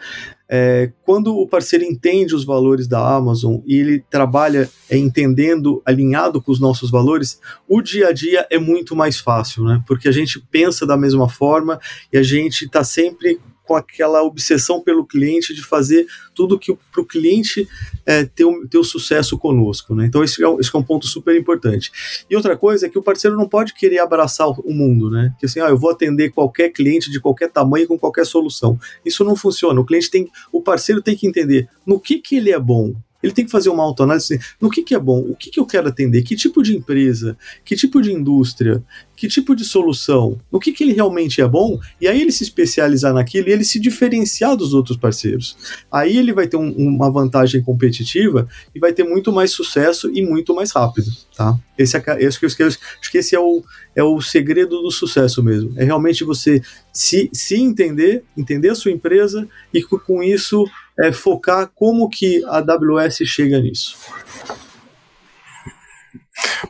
É, 0.48 0.92
quando 1.04 1.37
o 1.37 1.46
parceiro 1.46 1.85
entende 1.85 2.35
os 2.35 2.44
valores 2.44 2.87
da 2.87 3.16
Amazon 3.16 3.59
e 3.66 3.78
ele 3.78 4.04
trabalha 4.09 4.70
é, 4.88 4.96
entendendo, 4.96 5.82
alinhado 5.85 6.40
com 6.40 6.52
os 6.52 6.61
nossos 6.61 6.90
valores, 6.90 7.40
o 7.68 7.82
dia 7.82 8.09
a 8.09 8.12
dia 8.12 8.46
é 8.50 8.59
muito 8.59 8.94
mais 8.94 9.18
fácil, 9.18 9.64
né? 9.64 9.82
Porque 9.87 10.09
a 10.09 10.12
gente 10.12 10.40
pensa 10.50 10.87
da 10.87 10.96
mesma 10.96 11.28
forma 11.28 11.80
e 12.12 12.18
a 12.18 12.22
gente 12.22 12.66
está 12.66 12.85
sempre 12.85 13.40
com 13.66 13.74
aquela 13.74 14.22
obsessão 14.22 14.81
pelo 14.81 15.05
cliente 15.05 15.55
de 15.55 15.62
fazer 15.62 16.07
tudo 16.35 16.59
que 16.59 16.76
para 16.92 17.00
o 17.00 17.05
cliente 17.05 17.68
é, 18.05 18.24
ter, 18.24 18.44
um, 18.44 18.66
ter 18.66 18.79
o 18.79 18.83
um 18.83 18.85
sucesso 18.85 19.37
conosco. 19.37 19.94
Né? 19.94 20.07
Então, 20.07 20.22
esse 20.22 20.42
é, 20.42 20.48
esse 20.59 20.74
é 20.74 20.79
um 20.79 20.83
ponto 20.83 21.07
super 21.07 21.37
importante. 21.37 21.90
E 22.31 22.37
outra 22.37 22.57
coisa 22.57 22.87
é 22.87 22.88
que 22.88 22.98
o 22.98 23.02
parceiro 23.02 23.37
não 23.37 23.48
pode 23.48 23.74
querer 23.74 23.98
abraçar 23.98 24.48
o 24.48 24.72
mundo, 24.72 25.11
né? 25.11 25.35
Que 25.38 25.46
assim, 25.46 25.61
ah, 25.61 25.68
eu 25.68 25.79
vou 25.79 25.90
atender 25.90 26.31
qualquer 26.31 26.70
cliente 26.70 27.11
de 27.11 27.20
qualquer 27.20 27.50
tamanho 27.50 27.88
com 27.88 27.98
qualquer 27.98 28.24
solução. 28.24 28.79
Isso 29.05 29.24
não 29.24 29.35
funciona. 29.35 29.81
O 29.81 29.85
cliente 29.85 30.11
tem, 30.11 30.31
o 30.52 30.62
parceiro 30.62 31.02
tem 31.02 31.16
que 31.16 31.26
entender 31.26 31.68
no 31.85 31.98
que, 31.98 32.18
que 32.18 32.37
ele 32.37 32.50
é 32.50 32.59
bom, 32.59 32.94
ele 33.22 33.33
tem 33.33 33.44
que 33.44 33.50
fazer 33.50 33.68
uma 33.68 33.83
autoanálise 33.83 34.38
no 34.61 34.70
que, 34.70 34.83
que 34.83 34.94
é 34.94 34.98
bom, 34.98 35.20
o 35.20 35.35
que, 35.35 35.50
que 35.50 35.61
eu 35.61 35.66
quero 35.66 35.88
atender, 35.88 36.22
que 36.22 36.37
tipo 36.37 36.62
de 36.62 36.76
empresa, 36.76 37.37
que 37.64 37.74
tipo 37.74 38.00
de 38.00 38.12
indústria, 38.12 38.83
que 39.16 39.29
tipo 39.29 39.57
de 39.57 39.64
solução, 39.64 40.38
no 40.52 40.61
que, 40.61 40.72
que 40.72 40.85
ele 40.85 40.92
realmente 40.92 41.40
é 41.40 41.48
bom, 41.48 41.79
e 42.00 42.07
aí 42.07 42.20
ele 42.20 42.31
se 42.31 42.44
especializar 42.44 43.14
naquilo 43.14 43.48
e 43.48 43.52
ele 43.52 43.64
se 43.64 43.81
diferenciar 43.81 44.57
dos 44.57 44.74
outros 44.74 44.96
parceiros. 44.96 45.57
Aí 45.90 46.16
ele 46.16 46.33
vai 46.33 46.46
ter 46.46 46.57
um, 46.57 46.70
uma 46.70 47.11
vantagem 47.11 47.62
competitiva 47.62 48.46
e 48.74 48.79
vai 48.79 48.92
ter 48.92 49.05
muito 49.05 49.33
mais 49.33 49.50
sucesso 49.50 50.11
e 50.12 50.22
muito 50.22 50.55
mais 50.55 50.70
rápido, 50.70 51.11
tá? 51.35 51.59
Esse 51.79 51.96
é, 51.96 52.02
esse, 52.20 52.44
acho 52.44 53.11
que 53.11 53.18
esse 53.18 53.35
é 53.35 53.40
o, 53.40 53.62
é 53.94 54.02
o 54.02 54.20
segredo 54.20 54.83
do 54.83 54.90
sucesso 54.90 55.42
mesmo. 55.42 55.72
É 55.76 55.85
realmente 55.85 56.24
você 56.24 56.62
se, 56.92 57.31
se 57.33 57.57
entender, 57.57 58.24
entender 58.37 58.70
a 58.70 58.74
sua 58.74 58.90
empresa 58.90 59.48
e 59.72 59.83
com 59.83 60.22
isso 60.22 60.66
é, 60.98 61.12
focar 61.12 61.70
como 61.74 62.09
que 62.09 62.44
a 62.46 62.59
AWS 62.59 63.18
chega 63.24 63.61
nisso. 63.61 63.96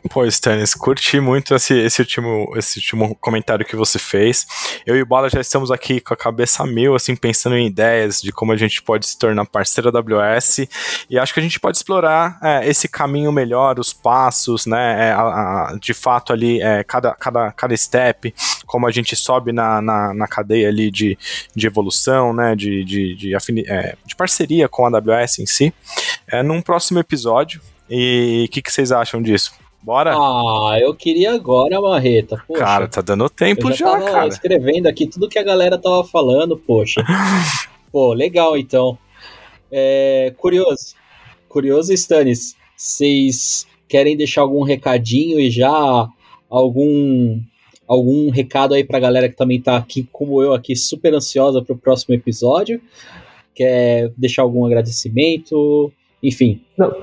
Pô, 0.09 0.25
Stannis, 0.25 0.73
curti 0.73 1.19
muito 1.19 1.53
esse, 1.55 1.77
esse, 1.77 2.01
último, 2.01 2.53
esse 2.55 2.79
último 2.79 3.15
comentário 3.15 3.65
que 3.65 3.75
você 3.75 3.99
fez. 3.99 4.45
Eu 4.85 4.95
e 4.95 5.01
o 5.01 5.05
Bola 5.05 5.29
já 5.29 5.41
estamos 5.41 5.71
aqui 5.71 5.99
com 5.99 6.13
a 6.13 6.17
cabeça 6.17 6.65
mil, 6.65 6.95
assim, 6.95 7.15
pensando 7.15 7.55
em 7.55 7.67
ideias 7.67 8.21
de 8.21 8.31
como 8.31 8.51
a 8.51 8.57
gente 8.57 8.81
pode 8.81 9.07
se 9.07 9.17
tornar 9.17 9.45
parceiro 9.45 9.91
da 9.91 9.99
AWS 9.99 10.67
e 11.09 11.17
acho 11.19 11.33
que 11.33 11.39
a 11.39 11.43
gente 11.43 11.59
pode 11.59 11.77
explorar 11.77 12.39
é, 12.41 12.67
esse 12.67 12.87
caminho 12.87 13.31
melhor, 13.31 13.79
os 13.79 13.93
passos, 13.93 14.65
né, 14.65 15.09
é, 15.09 15.11
a, 15.11 15.21
a, 15.21 15.77
de 15.79 15.93
fato 15.93 16.31
ali, 16.31 16.61
é, 16.61 16.83
cada, 16.83 17.13
cada, 17.13 17.51
cada 17.51 17.75
step, 17.75 18.33
como 18.65 18.87
a 18.87 18.91
gente 18.91 19.15
sobe 19.15 19.51
na, 19.51 19.81
na, 19.81 20.13
na 20.13 20.27
cadeia 20.27 20.69
ali 20.69 20.91
de, 20.91 21.17
de 21.55 21.67
evolução, 21.67 22.33
né, 22.33 22.55
de, 22.55 22.83
de, 22.83 23.15
de, 23.15 23.35
é, 23.67 23.95
de 24.05 24.15
parceria 24.15 24.67
com 24.69 24.85
a 24.85 24.89
AWS 24.89 25.39
em 25.39 25.45
si, 25.45 25.73
é, 26.27 26.43
num 26.43 26.61
próximo 26.61 26.99
episódio. 26.99 27.61
E 27.89 28.45
o 28.47 28.51
que, 28.51 28.61
que 28.61 28.71
vocês 28.71 28.91
acham 28.91 29.21
disso? 29.21 29.53
Bora? 29.81 30.13
Ah, 30.13 30.77
eu 30.79 30.93
queria 30.93 31.33
agora, 31.33 31.79
Marreta. 31.79 32.43
Poxa, 32.47 32.59
cara, 32.59 32.87
tá 32.87 33.01
dando 33.01 33.29
tempo 33.29 33.69
eu 33.69 33.75
já, 33.75 33.85
já 33.85 33.99
tava 33.99 34.11
cara. 34.11 34.27
escrevendo 34.27 34.87
aqui 34.87 35.07
tudo 35.07 35.29
que 35.29 35.39
a 35.39 35.43
galera 35.43 35.77
tava 35.77 36.03
falando, 36.03 36.57
poxa. 36.57 37.03
Pô, 37.91 38.13
legal 38.13 38.57
então. 38.57 38.97
É, 39.71 40.33
curioso. 40.37 40.95
Curioso, 41.47 41.93
Stannis. 41.93 42.55
Vocês 42.75 43.65
querem 43.87 44.17
deixar 44.17 44.41
algum 44.41 44.61
recadinho 44.61 45.39
e 45.39 45.49
já 45.49 46.07
algum 46.49 47.39
algum 47.87 48.29
recado 48.29 48.73
aí 48.73 48.83
pra 48.83 48.99
galera 48.99 49.29
que 49.29 49.35
também 49.37 49.61
tá 49.61 49.77
aqui, 49.77 50.05
como 50.11 50.43
eu 50.43 50.53
aqui, 50.53 50.75
super 50.75 51.13
ansiosa 51.13 51.61
pro 51.61 51.77
próximo 51.77 52.13
episódio? 52.13 52.81
Quer 53.55 54.11
deixar 54.17 54.41
algum 54.41 54.65
agradecimento? 54.65 55.91
Enfim. 56.21 56.61
Não, 56.77 56.93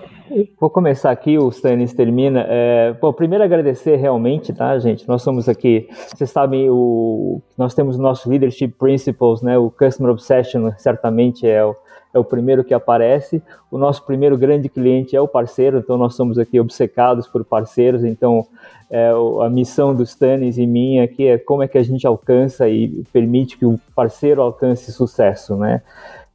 Vou 0.59 0.71
começar 0.71 1.11
aqui, 1.11 1.37
o 1.37 1.51
Stanis 1.51 1.93
termina. 1.93 2.47
É, 2.49 2.95
bom, 2.99 3.13
primeiro 3.13 3.45
agradecer 3.45 3.97
realmente, 3.97 4.55
tá, 4.55 4.79
gente? 4.79 5.07
Nós 5.07 5.23
somos 5.23 5.51
aqui, 5.51 5.87
vocês 6.15 6.31
sabem, 6.31 6.71
o, 6.71 7.43
nós 7.59 7.75
temos 7.75 7.99
o 7.99 8.03
nosso 8.03 8.31
Leadership 8.31 8.69
Principles, 8.69 9.43
né? 9.43 9.59
O 9.59 9.71
Customer 9.71 10.11
Obsession 10.11 10.73
certamente 10.79 11.47
é 11.47 11.63
o, 11.63 11.77
é 12.15 12.19
o 12.19 12.25
primeiro 12.25 12.65
que 12.65 12.73
aparece. 12.73 13.43
O 13.71 13.77
nosso 13.77 14.03
primeiro 14.07 14.39
grande 14.39 14.69
cliente 14.71 15.15
é 15.15 15.21
o 15.21 15.29
parceiro, 15.29 15.79
então 15.79 15.99
nós 15.99 16.15
somos 16.15 16.39
aqui 16.39 16.59
obcecados 16.59 17.29
por 17.29 17.45
parceiros. 17.45 18.03
Então, 18.03 18.47
é, 18.91 19.11
a 19.43 19.51
missão 19.51 19.95
dos 19.95 20.11
Stanis 20.11 20.57
e 20.57 20.67
minha 20.67 21.05
aqui 21.05 21.27
é 21.27 21.37
como 21.37 21.63
é 21.63 21.69
que 21.69 21.77
a 21.77 21.83
gente 21.83 22.07
alcança 22.07 22.67
e 22.67 23.05
permite 23.13 23.59
que 23.59 23.67
o 23.67 23.79
parceiro 23.95 24.41
alcance 24.41 24.91
sucesso, 24.91 25.55
né? 25.55 25.83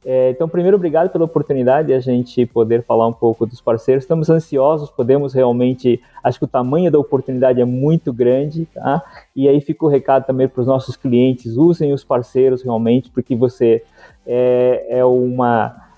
É, 0.04 0.30
então, 0.30 0.48
primeiro, 0.48 0.76
obrigado 0.76 1.10
pela 1.10 1.26
oportunidade 1.26 1.88
de 1.88 1.94
a 1.94 2.00
gente 2.00 2.46
poder 2.46 2.82
falar 2.82 3.06
um 3.06 3.12
pouco 3.12 3.44
dos 3.44 3.60
parceiros. 3.60 4.04
Estamos 4.04 4.30
ansiosos, 4.30 4.90
podemos 4.90 5.34
realmente. 5.34 6.00
Acho 6.24 6.38
que 6.38 6.44
o 6.46 6.48
tamanho 6.48 6.90
da 6.90 6.98
oportunidade 6.98 7.60
é 7.60 7.64
muito 7.64 8.12
grande, 8.12 8.66
tá? 8.66 9.02
E 9.36 9.46
aí 9.46 9.60
fica 9.60 9.84
o 9.84 9.88
recado 9.88 10.24
também 10.24 10.48
para 10.48 10.60
os 10.60 10.66
nossos 10.66 10.96
clientes: 10.96 11.56
usem 11.56 11.92
os 11.92 12.02
parceiros 12.02 12.62
realmente, 12.62 13.10
porque 13.10 13.36
você 13.36 13.82
é, 14.26 14.86
é 14.88 15.04
uma 15.04 15.90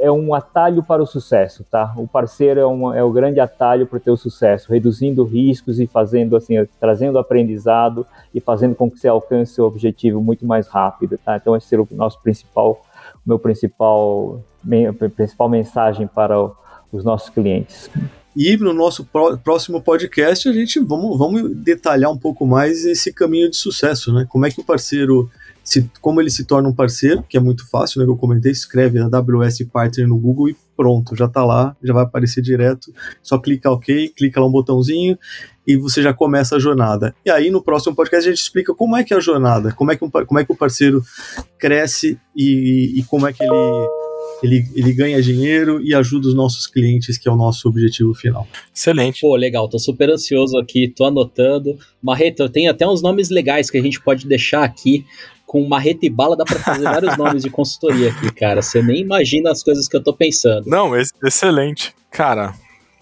é 0.00 0.10
um 0.10 0.34
atalho 0.34 0.82
para 0.82 1.02
o 1.02 1.06
sucesso, 1.06 1.64
tá? 1.70 1.92
O 1.96 2.06
parceiro 2.06 2.58
é, 2.58 2.66
uma, 2.66 2.96
é 2.96 3.02
o 3.02 3.12
grande 3.12 3.38
atalho 3.38 3.86
para 3.86 3.96
o 3.96 4.00
teu 4.00 4.16
sucesso, 4.16 4.72
reduzindo 4.72 5.24
riscos 5.24 5.78
e 5.78 5.86
fazendo 5.86 6.36
assim, 6.36 6.54
trazendo 6.80 7.18
aprendizado 7.18 8.06
e 8.34 8.40
fazendo 8.40 8.74
com 8.74 8.90
que 8.90 8.98
você 8.98 9.08
alcance 9.08 9.54
seu 9.54 9.64
objetivo 9.64 10.22
muito 10.22 10.44
mais 10.46 10.66
rápido, 10.66 11.18
tá? 11.18 11.36
Então 11.36 11.54
esse 11.54 11.74
é 11.74 11.78
o 11.78 11.86
nosso 11.92 12.20
principal, 12.22 12.82
meu 13.26 13.38
principal, 13.38 14.44
minha 14.62 14.92
principal 14.92 15.48
mensagem 15.48 16.06
para 16.06 16.50
os 16.92 17.04
nossos 17.04 17.30
clientes. 17.30 17.90
E 18.36 18.56
no 18.56 18.72
nosso 18.72 19.08
próximo 19.44 19.80
podcast 19.80 20.48
a 20.48 20.52
gente 20.52 20.80
vamos, 20.80 21.16
vamos 21.16 21.54
detalhar 21.56 22.10
um 22.10 22.18
pouco 22.18 22.44
mais 22.44 22.84
esse 22.84 23.12
caminho 23.12 23.48
de 23.48 23.56
sucesso, 23.56 24.12
né? 24.12 24.26
Como 24.28 24.44
é 24.44 24.50
que 24.50 24.60
o 24.60 24.64
parceiro 24.64 25.30
se, 25.64 25.90
como 26.00 26.20
ele 26.20 26.30
se 26.30 26.44
torna 26.44 26.68
um 26.68 26.74
parceiro, 26.74 27.22
que 27.22 27.38
é 27.38 27.40
muito 27.40 27.66
fácil, 27.70 28.00
né? 28.00 28.06
Eu 28.06 28.16
comentei, 28.16 28.52
escreve 28.52 28.98
AWS 28.98 29.64
Partner 29.72 30.06
no 30.06 30.18
Google 30.18 30.50
e 30.50 30.56
pronto, 30.76 31.16
já 31.16 31.24
está 31.24 31.42
lá, 31.42 31.74
já 31.82 31.94
vai 31.94 32.04
aparecer 32.04 32.42
direto. 32.42 32.92
Só 33.22 33.38
clica 33.38 33.70
OK, 33.70 34.10
clica 34.10 34.40
lá 34.40 34.46
um 34.46 34.52
botãozinho 34.52 35.18
e 35.66 35.76
você 35.76 36.02
já 36.02 36.12
começa 36.12 36.56
a 36.56 36.58
jornada. 36.58 37.14
E 37.24 37.30
aí 37.30 37.50
no 37.50 37.62
próximo 37.62 37.94
podcast 37.94 38.28
a 38.28 38.32
gente 38.32 38.42
explica 38.42 38.74
como 38.74 38.96
é 38.96 39.04
que 39.04 39.14
é 39.14 39.16
a 39.16 39.20
jornada, 39.20 39.72
como 39.72 39.92
é 39.92 39.96
que, 39.96 40.04
um, 40.04 40.10
como 40.10 40.38
é 40.38 40.44
que 40.44 40.52
o 40.52 40.56
parceiro 40.56 41.02
cresce 41.58 42.18
e, 42.36 42.94
e 42.96 43.02
como 43.04 43.26
é 43.26 43.32
que 43.32 43.42
ele 43.42 43.88
ele, 44.42 44.68
ele 44.74 44.92
ganha 44.92 45.22
dinheiro 45.22 45.80
e 45.82 45.94
ajuda 45.94 46.28
os 46.28 46.34
nossos 46.34 46.66
clientes, 46.66 47.16
que 47.16 47.28
é 47.28 47.32
o 47.32 47.36
nosso 47.36 47.68
objetivo 47.68 48.12
final. 48.14 48.46
Excelente. 48.74 49.20
Pô, 49.20 49.34
legal, 49.36 49.68
tô 49.68 49.78
super 49.78 50.10
ansioso 50.10 50.58
aqui, 50.58 50.88
tô 50.88 51.04
anotando. 51.04 51.78
Marreta, 52.02 52.42
eu 52.42 52.48
tenho 52.48 52.70
até 52.70 52.86
uns 52.86 53.00
nomes 53.00 53.30
legais 53.30 53.70
que 53.70 53.78
a 53.78 53.82
gente 53.82 54.00
pode 54.00 54.26
deixar 54.26 54.62
aqui 54.62 55.06
com 55.46 55.66
marreta 55.66 56.04
e 56.04 56.10
bala 56.10 56.36
dá 56.36 56.44
para 56.44 56.58
fazer 56.58 56.82
vários 56.84 57.16
nomes 57.16 57.42
de 57.42 57.50
consultoria 57.50 58.10
aqui, 58.10 58.30
cara. 58.32 58.60
Você 58.60 58.82
nem 58.82 59.00
imagina 59.00 59.50
as 59.50 59.62
coisas 59.62 59.88
que 59.88 59.96
eu 59.96 60.02
tô 60.02 60.12
pensando. 60.12 60.66
Não, 60.66 60.92
excelente. 60.96 61.94
Cara, 62.10 62.54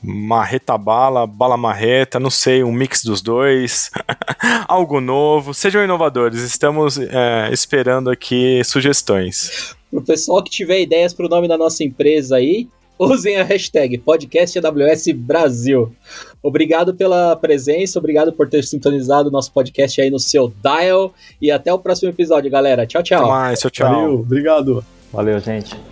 marreta 0.03 0.77
bala, 0.77 1.27
bala 1.27 1.57
marreta, 1.57 2.19
não 2.19 2.31
sei, 2.31 2.65
um 2.65 2.73
mix 2.73 3.05
dos 3.05 3.23
dois, 3.23 3.91
algo 4.67 5.01
novo. 5.01 5.55
Sejam 5.55 5.85
inovadores, 5.85 6.43
estamos 6.43 6.99
é, 6.99 7.51
esperando 7.53 8.11
aqui 8.11 8.63
sugestões. 8.65 9.77
Pro 9.91 10.03
pessoal 10.03 10.43
que 10.43 10.51
tiver 10.51 10.81
ideias 10.81 11.15
pro 11.15 11.29
nome 11.29 11.47
da 11.47 11.57
nossa 11.57 11.85
empresa 11.85 12.37
aí, 12.37 12.67
usem 12.99 13.37
a 13.37 13.45
hashtag 13.45 13.99
podcast 13.99 14.59
AWS 14.59 15.07
Brasil. 15.15 15.95
Obrigado 16.43 16.95
pela 16.95 17.37
presença, 17.37 17.99
obrigado 17.99 18.33
por 18.33 18.49
ter 18.49 18.65
sintonizado 18.65 19.29
o 19.29 19.33
nosso 19.33 19.53
podcast 19.53 20.01
aí 20.01 20.11
no 20.11 20.19
seu 20.19 20.53
dial 20.63 21.15
e 21.41 21.51
até 21.51 21.73
o 21.73 21.79
próximo 21.79 22.11
episódio, 22.11 22.51
galera. 22.51 22.87
Tchau, 22.87 23.03
tchau. 23.03 23.21
Até 23.21 23.31
mais, 23.31 23.61
tchau, 23.61 23.71
tchau. 23.71 23.89
Valeu, 23.89 24.15
obrigado. 24.21 24.85
Valeu, 25.13 25.39
gente. 25.39 25.92